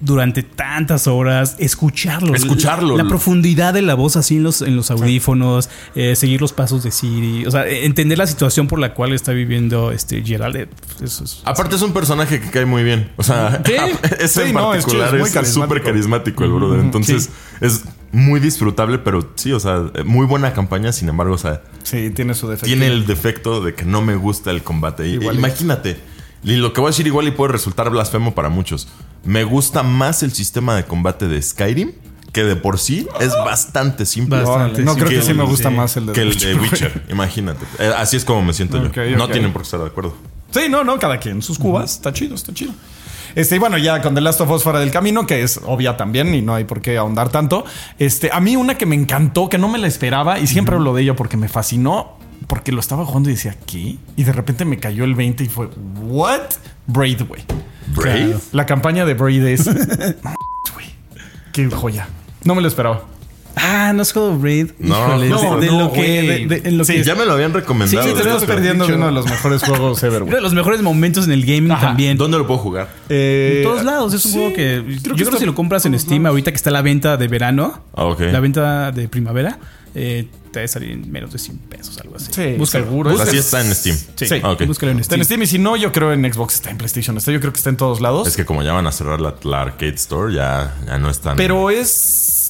[0.00, 2.96] durante tantas horas, escucharlo, Escucharlo.
[2.96, 6.52] la, la profundidad de la voz así en los, en los audífonos, eh, seguir los
[6.52, 10.22] pasos de Siri, o sea, eh, entender la situación por la cual está viviendo este
[10.22, 10.56] Gerald.
[10.56, 10.68] eh,
[11.02, 13.10] eso es- Aparte es un personaje que cae muy bien.
[13.16, 15.84] O sea, en no, es chido, particular es muy es es súper carismático.
[15.84, 16.80] carismático el brother.
[16.80, 20.92] Entonces es muy disfrutable, pero sí, o sea, muy buena campaña.
[20.92, 22.66] Sin embargo, o sea, Sí, tiene su defecto.
[22.66, 25.08] tiene el defecto de que no me gusta el combate.
[25.08, 25.36] Y- Igual.
[25.36, 25.98] imagínate,
[26.44, 28.88] y lo que voy a decir igual y puede resultar blasfemo para muchos.
[29.24, 31.92] Me gusta más el sistema de combate de Skyrim,
[32.32, 34.38] que de por sí es bastante simple.
[34.42, 34.82] Bastante.
[34.82, 35.74] No, creo que Que sí me gusta sí.
[35.76, 36.54] más el de Que el de.
[36.56, 37.64] Witcher, imagínate.
[37.78, 39.16] Eh, Así es como me siento yo.
[39.16, 40.14] No tienen por qué estar de acuerdo.
[40.50, 41.92] Sí, no, no, cada quien sus cubas.
[41.92, 42.72] Está chido, está chido.
[43.34, 45.96] Este, y bueno, ya con The Last of Us fuera del camino, que es obvia
[45.96, 47.64] también y no hay por qué ahondar tanto.
[47.98, 50.94] Este, a mí una que me encantó, que no me la esperaba y siempre hablo
[50.94, 53.96] de ello porque me fascinó, porque lo estaba jugando y decía, ¿qué?
[54.16, 55.68] Y de repente me cayó el 20 y fue,
[56.02, 56.40] ¿what?
[56.86, 57.42] Braid, güey.
[57.94, 58.36] Brave.
[58.52, 59.68] La campaña de Braid es.
[61.52, 62.08] Qué joya.
[62.44, 63.11] No me lo esperaba.
[63.56, 64.70] Ah, no has jugado Braid.
[64.78, 67.14] No, Híjole, no, de, de no, lo que, de- de- en lo Sí, que Ya
[67.14, 68.02] me lo habían recomendado.
[68.06, 70.80] Sí, te de estás perdiendo uno de los mejores juegos ever, uno de los mejores
[70.82, 71.88] momentos en el gaming Ajá.
[71.88, 72.16] también.
[72.16, 72.88] ¿Dónde lo puedo jugar?
[73.08, 74.14] Eh, En todos lados.
[74.14, 74.82] Es un sí, juego que.
[74.84, 76.32] creo yo que creo que si lo compras en Steam, lados.
[76.32, 78.20] ahorita que está la venta de verano, Ah, ok.
[78.32, 79.58] la venta de primavera,
[79.94, 82.26] eh, te debe salir en menos de 100 pesos, algo así.
[82.32, 82.84] Sí, Búscalo.
[82.84, 83.10] seguro.
[83.10, 83.96] O sea, Buscas- sí está en Steam.
[84.16, 84.34] Sí, Sí.
[84.42, 84.66] Ah, ok.
[84.66, 85.40] búscalo en Está en Steam.
[85.40, 87.16] Steam y si no, yo creo en Xbox está en PlayStation.
[87.16, 88.26] Está, yo creo que está en todos lados.
[88.28, 91.36] Es que como ya van a cerrar la, la arcade store, ya, ya no están.
[91.36, 92.41] Pero es.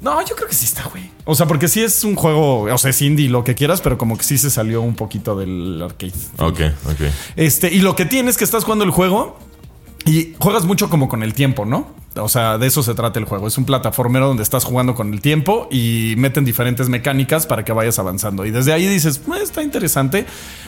[0.00, 1.10] No, yo creo que sí está, güey.
[1.24, 3.98] O sea, porque sí es un juego, o sea, es indie, lo que quieras, pero
[3.98, 6.12] como que sí se salió un poquito del arcade.
[6.38, 7.00] Ok, ok.
[7.36, 9.38] Este, y lo que tienes es que estás jugando el juego
[10.06, 11.94] y juegas mucho como con el tiempo, ¿no?
[12.18, 13.46] O sea, de eso se trata el juego.
[13.46, 17.72] Es un plataformero donde estás jugando con el tiempo y meten diferentes mecánicas para que
[17.72, 18.46] vayas avanzando.
[18.46, 20.24] Y desde ahí dices, "Eh, está interesante.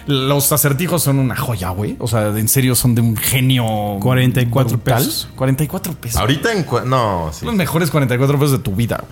[0.07, 1.97] Los acertijos son una joya, güey.
[2.01, 3.65] O sea, en serio son de un genio.
[4.01, 4.99] 44 brutal.
[4.99, 5.29] pesos.
[5.37, 6.21] 44 pesos.
[6.21, 6.67] Ahorita en.
[6.87, 7.47] No, sí.
[7.47, 9.05] Los mejores 44 pesos de tu vida.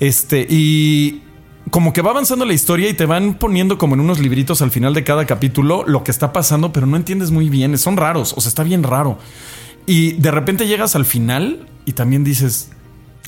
[0.00, 1.22] Este, y
[1.70, 4.70] como que va avanzando la historia y te van poniendo como en unos libritos al
[4.70, 7.76] final de cada capítulo lo que está pasando, pero no entiendes muy bien.
[7.78, 9.18] Son raros, o sea, está bien raro.
[9.86, 12.70] Y de repente llegas al final y también dices,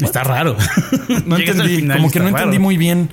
[0.01, 0.57] Está raro.
[1.27, 2.61] no entendí, como que no entendí raro.
[2.61, 3.11] muy bien.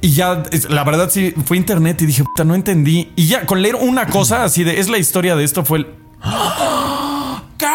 [0.00, 3.10] Y ya, la verdad, sí, fue internet y dije, puta, no entendí.
[3.16, 5.86] Y ya, con leer una cosa así de, es la historia de esto, fue el...
[7.58, 7.66] ¿Qué?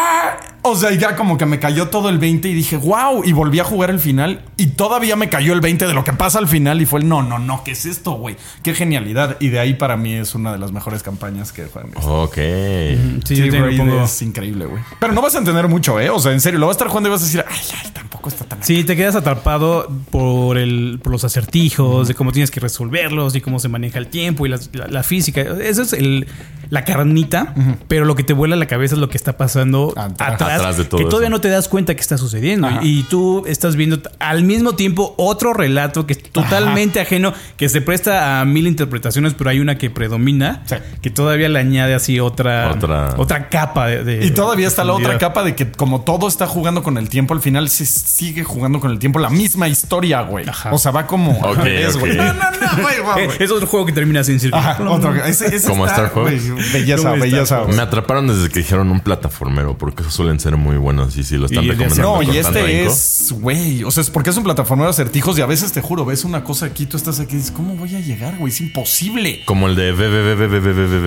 [0.62, 3.58] O sea, ya como que me cayó todo el 20 y dije, wow, y volví
[3.60, 6.48] a jugar el final y todavía me cayó el 20 de lo que pasa al
[6.48, 8.36] final y fue el, no, no, no, ¿qué es esto, güey?
[8.62, 9.36] Qué genialidad.
[9.40, 11.92] Y de ahí para mí es una de las mejores campañas que juegan.
[12.04, 12.34] Ok.
[12.34, 14.04] Sí, Sí, yo pongo.
[14.04, 14.82] es increíble, güey.
[14.98, 16.10] Pero no vas a entender mucho, ¿eh?
[16.10, 17.90] O sea, en serio, lo vas a estar jugando y vas a decir, ay, ay,
[17.92, 18.62] tampoco está tan...
[18.62, 23.40] Sí, te quedas atrapado por el, por los acertijos, de cómo tienes que resolverlos y
[23.40, 25.40] cómo se maneja el tiempo y la, la- la física.
[25.40, 26.26] Eso es el,
[26.68, 27.54] la carnita,
[27.88, 30.49] pero lo que te vuela la cabeza es lo que está pasando Atrás.
[30.54, 31.36] Atrás, Atrás de todo que todavía eso.
[31.36, 32.66] no te das cuenta que está sucediendo.
[32.68, 32.80] Ajá.
[32.82, 37.80] Y tú estás viendo al mismo tiempo otro relato que es totalmente ajeno, que se
[37.80, 40.76] presta a mil interpretaciones, pero hay una que predomina, Sí.
[41.02, 44.92] que todavía le añade así otra, Otra- otra capa de, de- Y todavía está la
[44.94, 48.44] otra capa de que como todo está jugando con el tiempo, al final se sigue
[48.44, 50.46] jugando con el tiempo la misma historia, güey.
[50.70, 52.00] O sea, va como al Ok, revés, ok.
[52.00, 52.16] güey.
[52.16, 53.28] No, no, no, güey, Eh, güey.
[53.40, 54.60] Es otro juego que termina sin círculo.
[54.62, 55.14] Ajá, otro.
[55.24, 56.50] Ese, ese Como está, Star Fox.
[56.50, 57.64] güey, Belleza, belleza.
[57.68, 61.36] Me atraparon desde que dijeron un plataformero, porque esos suelen ser muy buenos y si
[61.36, 62.02] lo están recomendando.
[62.02, 63.84] No, y este es, güey.
[63.84, 66.24] O sea, es porque es un plataforma de acertijos y a veces te juro, ves
[66.24, 68.52] una cosa aquí, tú estás aquí y dices, ¿cómo voy a llegar, güey?
[68.52, 69.42] Es imposible.
[69.44, 69.92] Como el de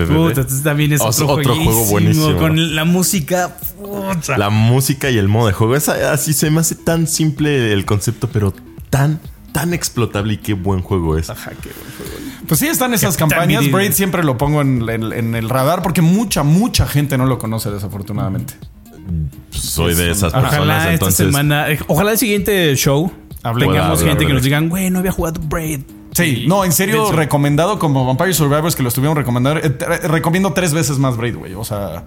[0.06, 2.36] Puta, también es ah, otro, juego buenísimo.
[2.38, 3.56] Con la música.
[3.76, 4.38] Puta.
[4.38, 5.76] La música y el modo de juego.
[5.76, 8.54] Es así, se me hace tan simple el concepto, pero
[8.90, 9.20] tan
[9.54, 11.30] tan explotable y qué buen juego es.
[11.30, 12.24] Ajá, qué buen juego.
[12.46, 13.70] Pues sí, están esas campañas.
[13.70, 18.54] Braid siempre lo pongo en, el radar porque mucha, mucha gente no lo conoce, desafortunadamente.
[19.50, 21.26] Soy de esas personas, Ojalá esta entonces.
[21.26, 23.10] semana, eh, ojalá el siguiente show
[23.42, 23.74] Hablemos.
[23.74, 25.80] tengamos gente que nos digan, güey, no había jugado Braid.
[26.12, 29.60] Sí, no, en serio, recomendado como Vampire Survivors que lo estuvieron recomendando.
[29.60, 31.54] eh, te- recomiendo tres veces más Braid, güey.
[31.54, 32.04] O sea,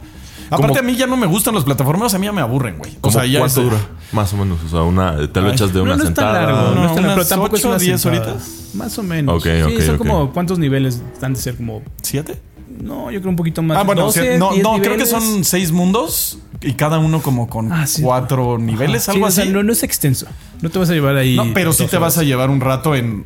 [0.49, 2.77] aparte Como- a mí ya no me gustan los plataformas, a mí ya me aburren,
[2.77, 2.91] güey.
[2.95, 3.77] O ¿Cómo sea, ya ¿Cuánto es- dura?
[4.13, 4.60] Más o menos.
[4.65, 6.41] O sea, una, te lo Ay, echas de No, una no es tan sentada.
[6.41, 8.31] largo, no, No, es tan largo, pero tampoco es ocho, una diez sentada.
[8.31, 8.49] horitas.
[8.75, 9.36] Más o menos.
[9.43, 11.57] Ok, sí, son como, ¿cuántos niveles han de ser?
[11.57, 12.39] Como ¿Siete?
[12.82, 13.77] No, yo creo un poquito más.
[13.77, 17.21] Ah, bueno, 12, sí, no, 10 no creo que son seis mundos y cada uno
[17.21, 18.01] como con Ah, sí.
[18.01, 19.53] cuatro niveles, Sí, algo o sea, así.
[19.53, 20.27] no, no es extenso.
[20.62, 21.36] No te vas a llevar ahí.
[21.36, 23.25] No, pero sí te vas a llevar un rato en.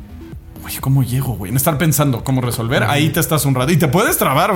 [0.62, 1.50] Güey, ¿cómo llego, güey?
[1.50, 2.84] En estar pensando cómo resolver.
[2.84, 3.72] Ahí te estás un rato.
[3.72, 4.54] Y te puedes trabar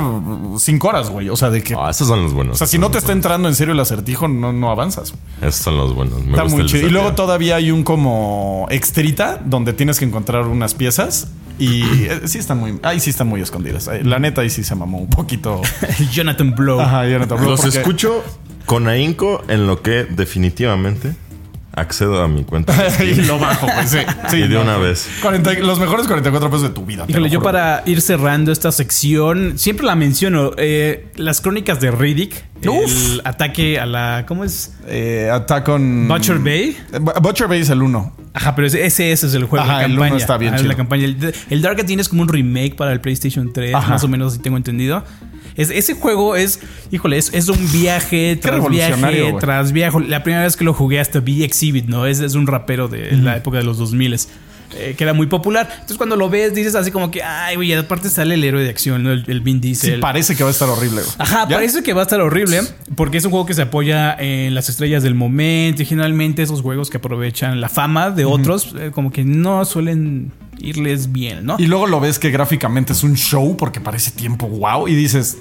[0.59, 1.29] cinco horas, güey.
[1.29, 1.73] O sea, de que.
[1.75, 2.53] Ah, esos son los buenos.
[2.55, 5.15] o sea, si no te está entrando en serio el acertijo, no, no avanzas.
[5.41, 6.23] Esos son los buenos.
[6.23, 6.87] Me Está gusta muy chido.
[6.87, 11.29] Y luego todavía hay un como extrita donde tienes que encontrar unas piezas.
[11.57, 12.79] Y eh, sí están muy.
[12.83, 13.87] Ahí sí están muy escondidas.
[13.87, 15.61] Eh, La neta, ahí sí se mamó un poquito.
[16.11, 16.79] Jonathan Blow.
[16.81, 18.23] Ajá, te hablo Los porque- escucho
[18.65, 21.13] con ahínco en lo que definitivamente
[21.75, 22.73] accedo a mi cuenta.
[23.03, 23.87] y lo bajo, güey.
[23.87, 23.97] Sí,
[24.29, 24.61] sí, y de no.
[24.61, 25.07] una vez.
[25.21, 27.05] 40 los mejores 44 pesos de tu vida.
[27.07, 30.51] Híjole, yo para ir cerrando esta sección, siempre la menciono.
[30.57, 32.43] eh, las crónicas de Riddick.
[32.67, 33.13] Uf.
[33.13, 34.25] El ataque a la.
[34.27, 34.73] ¿Cómo es?
[34.87, 36.07] Eh, Attack on.
[36.07, 36.75] Butcher Bay.
[36.93, 38.15] Eh, Bu- Butcher Bay es el 1.
[38.33, 40.19] Ajá, pero ese, ese, es el juego Ajá, de el uno campaña.
[40.21, 40.69] está bien Ah, chido.
[40.69, 41.05] La campaña.
[41.05, 43.89] El, el Dark Athena es como un remake para el PlayStation 3, Ajá.
[43.91, 45.03] más o menos, si tengo entendido.
[45.55, 46.59] Es, ese juego es,
[46.91, 49.37] híjole, es, es un viaje tras viaje güey.
[49.39, 49.97] tras viaje.
[50.07, 52.05] La primera vez que lo jugué hasta vi Exhibit, ¿no?
[52.05, 54.17] Es, es un rapero de la época de los 2000
[54.77, 55.69] eh, que era muy popular.
[55.71, 58.69] Entonces cuando lo ves dices así como que, ay, güey, aparte sale el héroe de
[58.69, 59.11] acción, ¿no?
[59.13, 59.99] El, el Vin Sí, Diesel.
[60.01, 61.01] parece que va a estar horrible.
[61.01, 61.13] güey.
[61.19, 61.55] Ajá, ¿Ya?
[61.57, 62.61] parece que va a estar horrible
[62.95, 66.61] porque es un juego que se apoya en las estrellas del momento y generalmente esos
[66.61, 71.55] juegos que aprovechan la fama de otros eh, como que no suelen irles bien, ¿no?
[71.59, 74.87] Y luego lo ves que gráficamente es un show porque parece tiempo wow.
[74.87, 75.37] Y dices,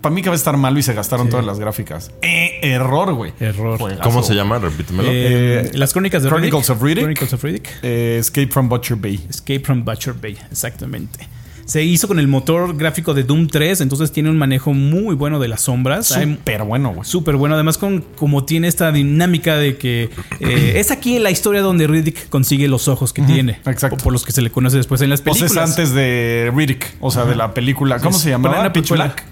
[0.00, 2.10] para mí que va a estar malo y se gastaron todas las gráficas.
[2.22, 3.32] Eh, error, güey.
[3.40, 3.78] Error.
[3.78, 4.02] Juegazo.
[4.02, 4.58] ¿Cómo se llama?
[4.58, 5.08] Repítemelo.
[5.10, 6.76] Eh, las crónicas de Chronicles Riddick.
[6.76, 7.02] of Riddick.
[7.04, 7.68] Chronicles of Riddick.
[7.82, 9.20] Eh, Escape from Butcher Bay.
[9.28, 11.28] Escape from Butcher Bay, exactamente.
[11.70, 15.38] Se hizo con el motor gráfico de Doom 3, entonces tiene un manejo muy bueno
[15.38, 16.08] de las sombras.
[16.08, 17.04] Súper bueno, güey.
[17.08, 21.60] Súper bueno, además con como tiene esta dinámica de que eh, es aquí la historia
[21.62, 23.90] donde Riddick consigue los ojos que tiene, exacto.
[23.90, 25.70] por, por los que se le conoce después en las Pues películas.
[25.70, 27.98] es antes de Riddick, o sea, de la película.
[28.00, 28.72] ¿Cómo Es- se llamaba?
[28.72, 28.90] Pitch.
[28.90, 29.24] Black.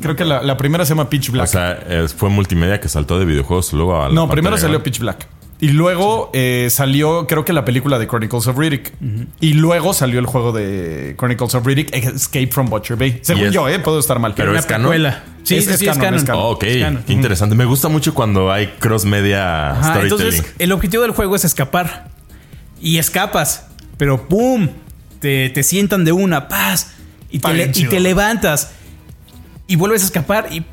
[0.00, 1.44] Creo que la, la primera se llama Pitch Black.
[1.44, 1.78] o sea,
[2.16, 4.82] fue multimedia que saltó de videojuegos luego a la no, primero salió.
[4.82, 5.28] Pitch Black.
[5.58, 8.92] Y luego eh, salió, creo que la película de Chronicles of Riddick.
[9.40, 13.20] Y luego salió el juego de Chronicles of Riddick, Escape from Butcher Bay.
[13.22, 14.34] Según es- yo, eh, puedo estar mal.
[14.34, 14.88] pero es canon.
[14.90, 15.24] precuela.
[15.44, 16.42] Sí, Es- sí, es sí, es canon, es canon.
[16.42, 17.02] Oh, ok, Es canon.
[17.06, 17.54] qué interesante.
[17.54, 20.26] Me gusta mucho cuando hay cross media Ajá, storytelling.
[20.34, 22.08] entonces, el objetivo del juego es escapar.
[22.80, 23.66] Y escapas.
[23.96, 24.68] Pero ¡pum!
[25.20, 26.92] Te, te sientan de una, paz.
[27.30, 28.72] Y te, le- y te levantas.
[29.66, 30.64] Y vuelves a escapar y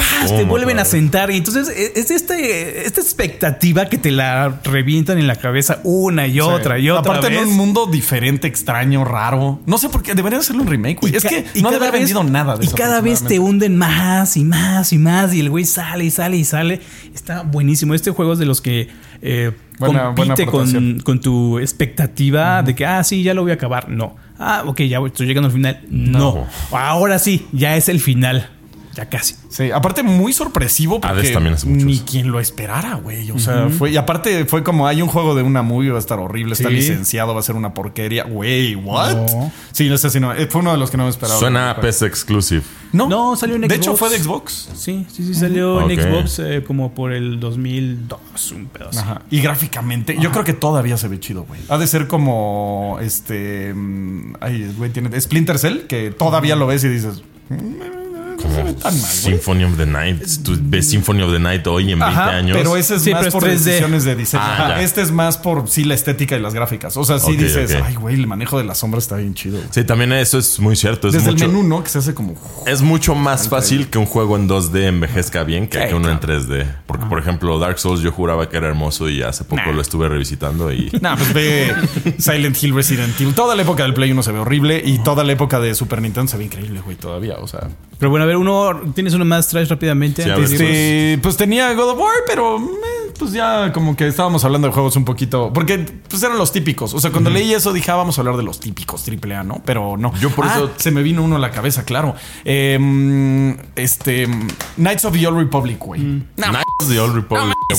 [0.00, 0.30] ¡paz!
[0.30, 1.30] Te ¿Cómo, vuelven a sentar.
[1.30, 6.26] Y entonces e- es este, esta expectativa que te la revientan en la cabeza una
[6.26, 7.42] y otra y otra Aparte vez.
[7.42, 9.60] en un mundo diferente, extraño, raro.
[9.66, 10.14] No sé por qué.
[10.14, 11.14] Deberían hacerle un remake, güey.
[11.16, 13.76] Es que y no debe haber vendido nada de Y eso, cada vez te hunden
[13.76, 15.32] más y más y más.
[15.34, 16.80] Y el güey sale y sale y sale.
[17.14, 17.94] Está buenísimo.
[17.94, 18.88] Este juego es de los que
[19.22, 23.50] eh, Buena- buena compite con, con tu expectativa de que, ah, sí, ya lo voy
[23.50, 23.88] a acabar.
[23.88, 24.16] No.
[24.38, 25.80] Ah, ok, ya estoy llegando al final.
[25.90, 26.46] No.
[26.70, 28.48] Ahora sí, ya es el final.
[29.00, 29.34] Ya casi.
[29.48, 32.04] Sí, aparte muy sorpresivo porque Hades también hace mucho ni eso.
[32.06, 33.30] quien lo esperara, güey.
[33.30, 36.00] O sea, fue y aparte fue como hay un juego de una movie va a
[36.00, 38.24] estar horrible, está licenciado, va a ser una porquería.
[38.24, 39.14] Güey, what?
[39.14, 39.52] No.
[39.72, 41.38] Sí, no sé si no, fue uno de los que no me esperaba.
[41.40, 42.62] Suena a PC Exclusive.
[42.92, 43.98] No, No, salió en De hecho Xbox.
[43.98, 44.68] fue de Xbox.
[44.74, 49.00] Sí, sí, sí, salió en Xbox eh, como por el 2002, un pedazo.
[49.00, 49.22] Ajá.
[49.30, 51.60] Y gráficamente, yo creo que todavía se ve chido, güey.
[51.70, 53.72] Ha de ser como este.
[53.72, 55.18] mm, Ay, güey, tiene.
[55.18, 57.22] Splinter Cell, que todavía lo ves y dices.
[57.48, 57.99] "Mm,
[58.48, 59.04] No se ve tan mal, güey.
[59.34, 60.22] Symphony of the Night.
[60.44, 62.56] Tú ves Symphony of the Night hoy en 20 Ajá, años.
[62.56, 63.48] pero ese es Sí, más por 3D.
[63.64, 64.42] decisiones de diseño.
[64.44, 64.80] Ah.
[64.82, 66.96] Este es más por sí la estética y las gráficas.
[66.96, 69.56] O sea, sí dices, ay, güey, el manejo de las sombras está bien chido.
[69.58, 69.68] güey".
[69.70, 71.08] Sí, también eso es muy cierto.
[71.08, 71.82] Es Desde mucho, el menú, ¿no?
[71.82, 72.34] Que se hace como.
[72.66, 76.18] Es mucho más fácil que un juego en 2D envejezca bien que, que uno en
[76.18, 76.40] claro.
[76.42, 76.66] 3D.
[76.86, 79.72] Porque, por ejemplo, Dark Souls yo juraba que era hermoso y hace poco Nah.
[79.72, 80.90] lo estuve revisitando y...
[81.00, 81.74] Nah, pues ve
[82.18, 83.34] Silent Hill, Resident Evil.
[83.34, 86.00] Toda la época del Play 1 se ve horrible y toda la época de Super
[86.02, 87.36] Nintendo se ve increíble, güey, todavía.
[87.38, 87.68] O sea,
[88.00, 90.24] Pero bueno, a ver, uno, ¿tienes uno más trash rápidamente?
[90.24, 90.52] Sí, antes?
[90.52, 94.72] Este, pues tenía God of War, pero eh, pues ya como que estábamos hablando de
[94.74, 95.52] juegos un poquito.
[95.52, 96.94] Porque pues eran los típicos.
[96.94, 99.60] O sea, cuando leí eso dije, ah, vamos a hablar de los típicos AAA, ¿no?
[99.66, 100.12] Pero no.
[100.18, 102.14] Yo por Ah, eso- se me vino uno a la cabeza, claro.
[102.44, 104.26] Em, este
[104.76, 106.00] Knights of the Old Republic, güey.
[106.00, 106.24] Mm.
[106.38, 107.54] No, Knights of the Old Republic.
[107.72, 107.78] Es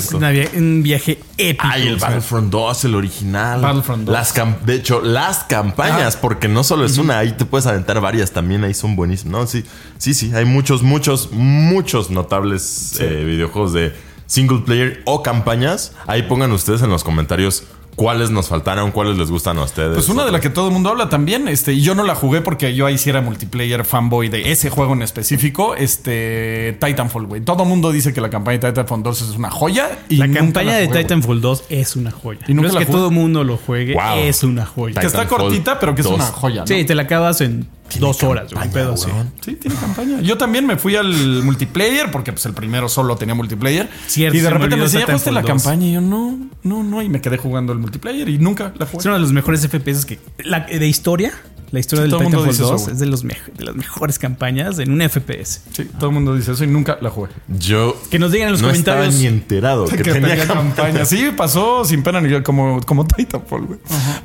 [0.00, 0.16] cierto.
[0.18, 1.68] Una via- un viaje épico.
[1.70, 3.60] Ay, el Battlefront 2, el original.
[3.60, 4.12] Battlefront 2.
[4.12, 4.34] Las
[4.66, 8.64] de hecho, las campañas, porque no solo es una, ahí te puedes aventar varias también,
[8.64, 9.32] ahí son buenísimas.
[9.32, 9.64] No, sí,
[9.98, 13.92] sí, sí, hay muchos, muchos, muchos notables eh, videojuegos de
[14.26, 15.92] single player o campañas.
[16.06, 17.64] Ahí pongan ustedes en los comentarios
[17.96, 19.94] cuáles nos faltaron, cuáles les gustan a ustedes.
[19.94, 22.14] Pues una de la que todo el mundo habla también, este, y yo no la
[22.14, 27.26] jugué porque yo ahí sí era multiplayer fanboy de ese juego en específico, este, Titanfall,
[27.26, 27.40] güey.
[27.40, 30.30] Todo el mundo dice que la campaña de Titanfall 2 es una joya y La
[30.30, 31.02] campaña la de jugué.
[31.02, 32.40] Titanfall 2 es una joya.
[32.46, 34.18] Y nunca no es que todo el mundo lo juegue, Wow.
[34.18, 35.00] es una joya.
[35.00, 36.14] Que está cortita, pero que es 2.
[36.16, 36.66] una joya, ¿no?
[36.66, 37.66] Sí, te la acabas en
[37.98, 39.08] dos horas, un pedo así.
[39.40, 40.20] Sí, tiene campaña.
[40.20, 43.88] Yo también me fui al multiplayer porque pues el primero solo tenía multiplayer.
[44.06, 45.62] Cierto, y de repente me decía, ¿ya jugaste la Titanfall 2".
[45.72, 45.86] campaña?
[45.90, 47.02] Y yo, no, no, no.
[47.02, 49.04] Y me quedé jugando el multiplayer y nunca la Es jugué.
[49.08, 50.18] uno de los mejores FPS que.
[50.38, 51.32] La, de historia.
[51.72, 52.92] La historia Sí, del todo el mundo Titanfall dice eso, 2 güey.
[52.94, 53.22] es de, los
[53.58, 55.62] de las mejores campañas en un FPS.
[55.72, 57.30] Sí, todo el mundo dice eso y nunca la jugué.
[57.48, 59.06] Yo Que nos digan en los no comentarios.
[59.08, 61.04] estaba ni enterado que, tenía, campaña.
[61.04, 63.78] Sí, pasó sin pena ni gloria, como, como Titanfall, güey.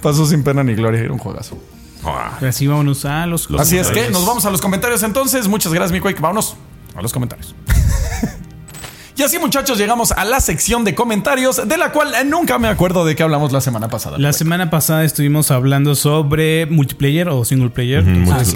[0.04, 1.58] Pasó sin pena ni gloria, era un juegazo.
[2.04, 3.50] Ah, Así vámonos a los.
[3.60, 5.48] Así es que nos vamos a los comentarios entonces.
[5.48, 6.20] Muchas gracias, mi Quake.
[6.22, 6.56] Vámonos
[6.96, 7.56] a los comentarios.
[9.18, 13.06] Y así, muchachos, llegamos a la sección de comentarios, de la cual nunca me acuerdo
[13.06, 14.18] de qué hablamos la semana pasada.
[14.18, 18.04] La semana pasada estuvimos hablando sobre multiplayer o single player.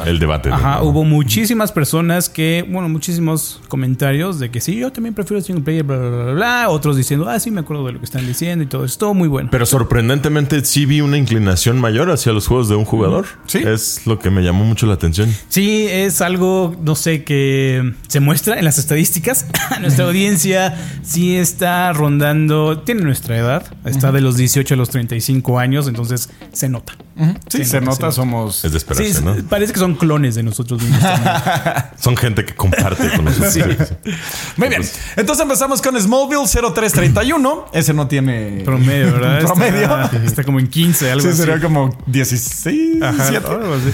[0.06, 0.50] El debate.
[0.50, 5.42] de- Ajá, hubo muchísimas personas que, bueno, muchísimos comentarios de que sí, yo también prefiero
[5.42, 6.70] single player, bla, bla, bla, bla.
[6.70, 8.98] Otros diciendo, ah, sí, me acuerdo de lo que están diciendo y todo eso.
[8.98, 9.50] Todo muy bueno.
[9.52, 13.26] Pero sorprendentemente sí vi una inclinación mayor hacia los juegos de un jugador.
[13.48, 13.60] Sí.
[13.60, 15.34] Es lo que me llamó mucho la atención.
[15.50, 19.46] Sí, es algo, no sé, que se muestra en las estadísticas.
[19.82, 20.55] Nuestra audiencia
[21.04, 26.30] sí está rondando, tiene nuestra edad, está de los 18 a los 35 años, entonces
[26.52, 26.94] se nota.
[27.48, 28.66] Sí, Sí, se no, nota, somos.
[28.66, 29.36] Es de esperarse, es- ¿no?
[29.50, 31.00] parece que son clones de nosotros mismos.
[31.02, 31.34] también.
[31.98, 33.54] Son gente que comparte con nosotros.
[33.54, 33.62] Sí.
[34.58, 34.82] Muy bien.
[35.16, 37.68] Entonces empezamos con Smallville 0331.
[37.72, 39.40] Ese no tiene Promedio, ¿verdad?
[39.46, 39.82] Promedio.
[40.04, 41.38] Está, está como en 15, algo Sí, así.
[41.38, 43.02] sería como 16.
[43.02, 43.48] Ajá, 17.
[43.50, 43.94] algo así.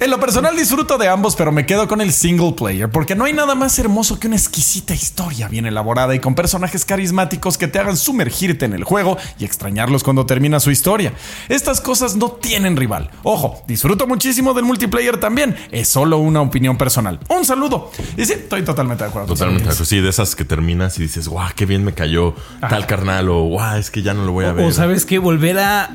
[0.00, 3.24] En lo personal disfruto de ambos, pero me quedo con el single player, porque no
[3.24, 7.66] hay nada más hermoso que una exquisita historia bien elaborada y con personajes carismáticos que
[7.66, 11.14] te hagan sumergirte en el juego y extrañarlos cuando termina su historia.
[11.48, 13.10] Estas cosas no tienen rival.
[13.22, 15.56] Ojo, disfruto muchísimo del multiplayer también.
[15.70, 17.20] Es solo una opinión personal.
[17.30, 17.90] Un saludo.
[18.16, 19.28] Y sí, estoy totalmente de acuerdo.
[19.28, 19.64] Totalmente.
[19.64, 19.84] de acuerdo.
[19.86, 23.44] Sí, de esas que terminas y dices, guau, qué bien me cayó tal carnal o
[23.44, 24.66] guau, es que ya no lo voy a ver.
[24.66, 25.90] O sabes que volver a.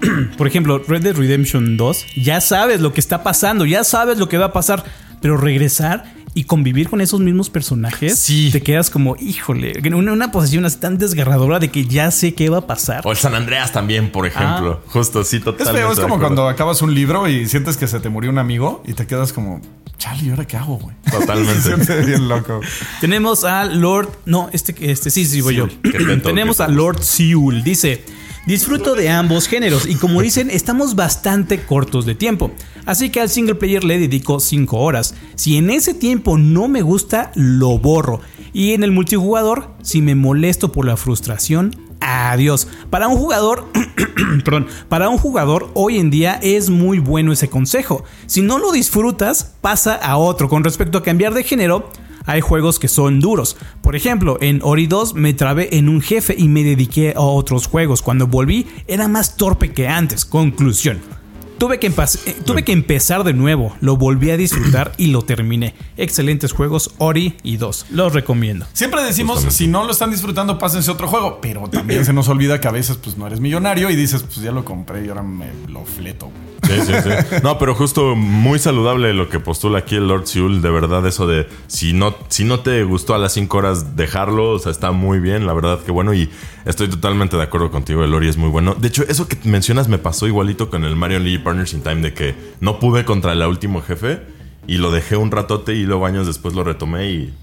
[0.36, 4.28] Por ejemplo, Red Dead Redemption 2, ya sabes lo que está pasando, ya sabes lo
[4.28, 4.84] que va a pasar,
[5.20, 8.50] pero regresar y convivir con esos mismos personajes, Sí.
[8.52, 12.34] te quedas como, híjole, en una, una posición así tan desgarradora de que ya sé
[12.34, 13.02] qué va a pasar.
[13.04, 14.80] O el San Andreas también, por ejemplo.
[14.86, 15.80] Justo, sí, Es totalmente.
[15.80, 18.82] feo, es como cuando acabas un libro y sientes que se te murió un amigo
[18.86, 19.60] y te quedas como,
[19.98, 20.94] chale, ¿y ahora qué hago, güey?
[21.10, 21.54] Totalmente.
[21.62, 22.60] Se siente bien loco.
[23.00, 24.08] Tenemos a Lord.
[24.24, 25.68] No, este, este sí, sí, voy yo.
[26.22, 27.62] Tenemos a Lord Seul.
[27.64, 28.04] Dice:
[28.46, 32.50] Disfruto de ambos géneros y como dicen, estamos bastante cortos de tiempo.
[32.86, 35.14] Así que al single player le dedico 5 horas.
[35.34, 38.20] Si en ese tiempo no me gusta, lo borro.
[38.52, 42.66] Y en el multijugador, si me molesto por la frustración, adiós.
[42.88, 43.68] Para un jugador,
[44.44, 48.04] perdón, para un jugador hoy en día es muy bueno ese consejo.
[48.26, 50.48] Si no lo disfrutas, pasa a otro.
[50.48, 51.90] Con respecto a cambiar de género,
[52.26, 53.56] hay juegos que son duros.
[53.82, 57.66] Por ejemplo, en Ori 2 me trabé en un jefe y me dediqué a otros
[57.66, 58.02] juegos.
[58.02, 60.24] Cuando volví era más torpe que antes.
[60.24, 61.19] Conclusión.
[61.60, 65.74] Tuve que, eh, tuve que empezar de nuevo, lo volví a disfrutar y lo terminé.
[65.98, 67.88] Excelentes juegos, Ori y 2.
[67.90, 68.64] Los recomiendo.
[68.72, 71.38] Siempre decimos, si no lo están disfrutando, pásense otro juego.
[71.42, 74.36] Pero también se nos olvida que a veces pues no eres millonario y dices, pues
[74.36, 76.30] ya lo compré y ahora me lo fleto.
[76.62, 77.36] Sí, sí, sí.
[77.42, 80.62] No, pero justo muy saludable lo que postula aquí el Lord Seul.
[80.62, 84.52] De verdad, eso de si no, si no te gustó a las 5 horas, dejarlo.
[84.52, 86.14] O sea, está muy bien, la verdad que bueno.
[86.14, 86.30] Y
[86.64, 88.04] estoy totalmente de acuerdo contigo.
[88.04, 88.74] El Ori es muy bueno.
[88.74, 92.00] De hecho, eso que mencionas me pasó igualito con el Mario Lee Partners in Time,
[92.02, 94.20] de que no pude contra el último jefe
[94.66, 97.34] y lo dejé un ratote y luego años después lo retomé y.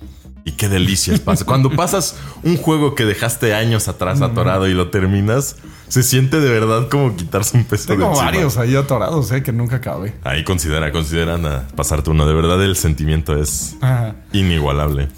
[0.45, 1.43] Y qué delicias pasa.
[1.43, 5.57] Cuando pasas un juego que dejaste años atrás atorado y lo terminas,
[5.89, 8.25] se siente de verdad como quitarse un peso de Tengo encima.
[8.27, 10.13] varios ahí atorados, eh, que nunca acabé.
[10.23, 12.25] Ahí considera, consideran a pasarte uno.
[12.25, 14.15] De verdad, el sentimiento es Ajá.
[14.31, 15.09] inigualable.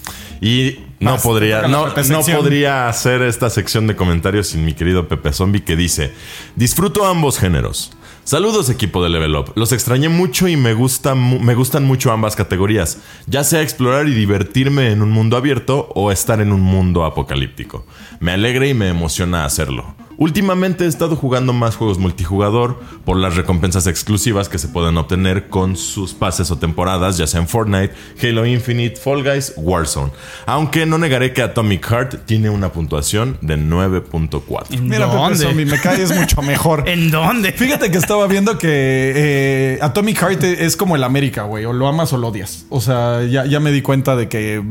[0.41, 5.07] Y no Vas, podría, no, no podría hacer esta sección de comentarios sin mi querido
[5.07, 6.11] Pepe Zombie que dice:
[6.55, 7.91] Disfruto ambos géneros.
[8.29, 9.53] Saludos equipo de Level Up.
[9.55, 14.13] Los extrañé mucho y me, gusta me gustan mucho ambas categorías, ya sea explorar y
[14.13, 17.87] divertirme en un mundo abierto o estar en un mundo apocalíptico.
[18.19, 19.95] Me alegra y me emociona hacerlo.
[20.19, 25.47] Últimamente he estado jugando más juegos multijugador por las recompensas exclusivas que se pueden obtener
[25.47, 30.11] con sus pases o temporadas, ya sea en Fortnite, Halo Infinite, Fall Guys, Warzone.
[30.45, 34.65] Aunque no negaré que Atomic Heart tiene una puntuación de 9.4.
[34.71, 35.37] ¿En Mira, Pepe dónde?
[35.37, 36.83] Zombie, me caes mucho mejor.
[36.89, 37.53] ¿En dónde?
[37.53, 38.67] Fíjate que estaba viendo que
[39.15, 41.63] eh, Atomic Heart es como el América, güey.
[41.63, 42.65] O lo amas o lo odias.
[42.67, 44.61] O sea, ya, ya me di cuenta de que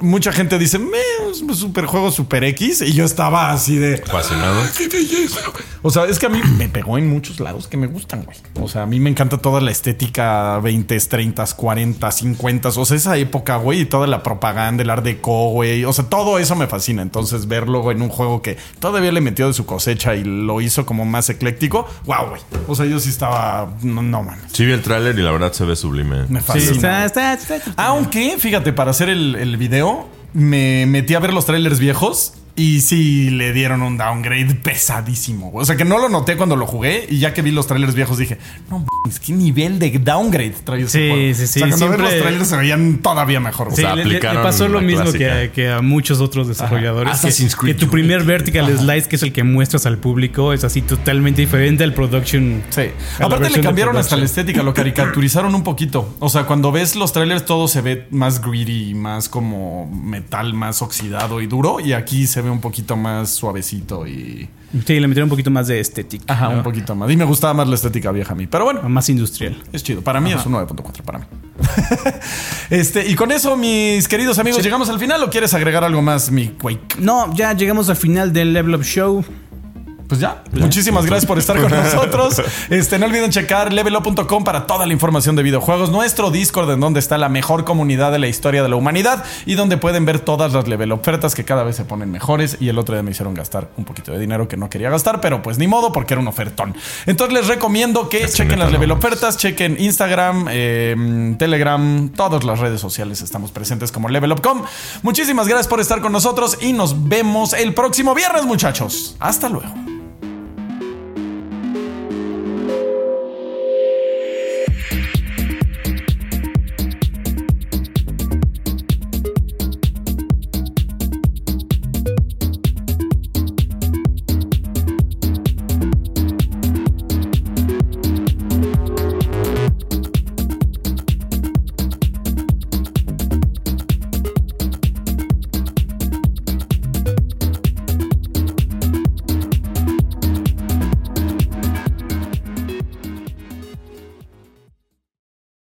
[0.00, 0.98] mucha gente dice, "Me,
[1.30, 2.82] es un super juego super X.
[2.82, 3.98] Y yo estaba así de.
[3.98, 4.60] Fascinado.
[4.88, 5.64] ¡Qué belleza, güey!
[5.82, 8.36] O sea, es que a mí me pegó en muchos lados que me gustan, güey.
[8.60, 12.68] O sea, a mí me encanta toda la estética 20, 30, 40, 50.
[12.68, 15.84] O sea, esa época, güey, y toda la propaganda, el art deco, güey.
[15.84, 17.02] O sea, todo eso me fascina.
[17.02, 20.84] Entonces, verlo en un juego que todavía le metió de su cosecha y lo hizo
[20.86, 22.42] como más ecléctico, wow, güey.
[22.68, 23.72] O sea, yo sí estaba.
[23.82, 24.44] No, no mames.
[24.52, 26.26] Sí vi el tráiler y la verdad se ve sublime.
[26.28, 27.04] Me Sí, fascina.
[27.06, 31.46] está, está, está- Aunque, fíjate, para hacer el, el video, me metí a ver los
[31.46, 32.34] trailers viejos.
[32.56, 35.50] Y sí le dieron un downgrade pesadísimo.
[35.54, 37.06] O sea que no lo noté cuando lo jugué.
[37.08, 38.38] Y ya que vi los trailers viejos dije,
[38.70, 38.84] no
[39.24, 41.34] qué nivel de downgrade trae ese Sí, juego.
[41.34, 43.68] sí, sí, O sea, cuando ves los trailers se veían todavía mejor.
[43.70, 47.12] Sí, sea, le- le, pasó lo mismo que a, que a muchos otros desarrolladores.
[47.12, 50.52] Que, Assassin's Creed que tu primer vertical slice, que es el que muestras al público,
[50.52, 52.62] es así totalmente diferente al production.
[52.70, 52.82] Sí.
[53.20, 56.14] Aparte le cambiaron hasta la estética, lo caricaturizaron un poquito.
[56.18, 60.82] O sea, cuando ves los trailers todo se ve más greedy, más como metal, más
[60.82, 61.80] oxidado y duro.
[61.80, 64.48] Y aquí se ve un poquito más suavecito y...
[64.86, 66.32] Sí, le metieron un poquito más de estética.
[66.32, 66.58] Ajá, ¿no?
[66.58, 67.10] un poquito más.
[67.10, 68.46] Y me gustaba más la estética vieja a mí.
[68.46, 69.60] Pero bueno, Más industrial.
[69.72, 70.00] es chido.
[70.02, 71.24] Para mí es un 9.4 para mí.
[72.70, 76.30] este, y con eso, mis queridos amigos, ¿llegamos al final o quieres agregar algo más,
[76.30, 76.96] mi Quake?
[77.00, 79.24] No, ya llegamos al final del Level Up Show.
[80.10, 80.42] Pues ya.
[80.50, 82.42] Muchísimas gracias por estar con nosotros.
[82.68, 85.92] Este, no olviden checar levelup.com para toda la información de videojuegos.
[85.92, 89.54] Nuestro Discord, en donde está la mejor comunidad de la historia de la humanidad y
[89.54, 92.56] donde pueden ver todas las level ofertas que cada vez se ponen mejores.
[92.58, 95.20] Y el otro día me hicieron gastar un poquito de dinero que no quería gastar,
[95.20, 96.74] pero pues ni modo porque era un ofertón.
[97.06, 102.80] Entonces les recomiendo que chequen las level ofertas, chequen Instagram, eh, Telegram, todas las redes
[102.80, 104.64] sociales estamos presentes como levelup.com.
[105.02, 109.14] Muchísimas gracias por estar con nosotros y nos vemos el próximo viernes, muchachos.
[109.20, 109.99] Hasta luego.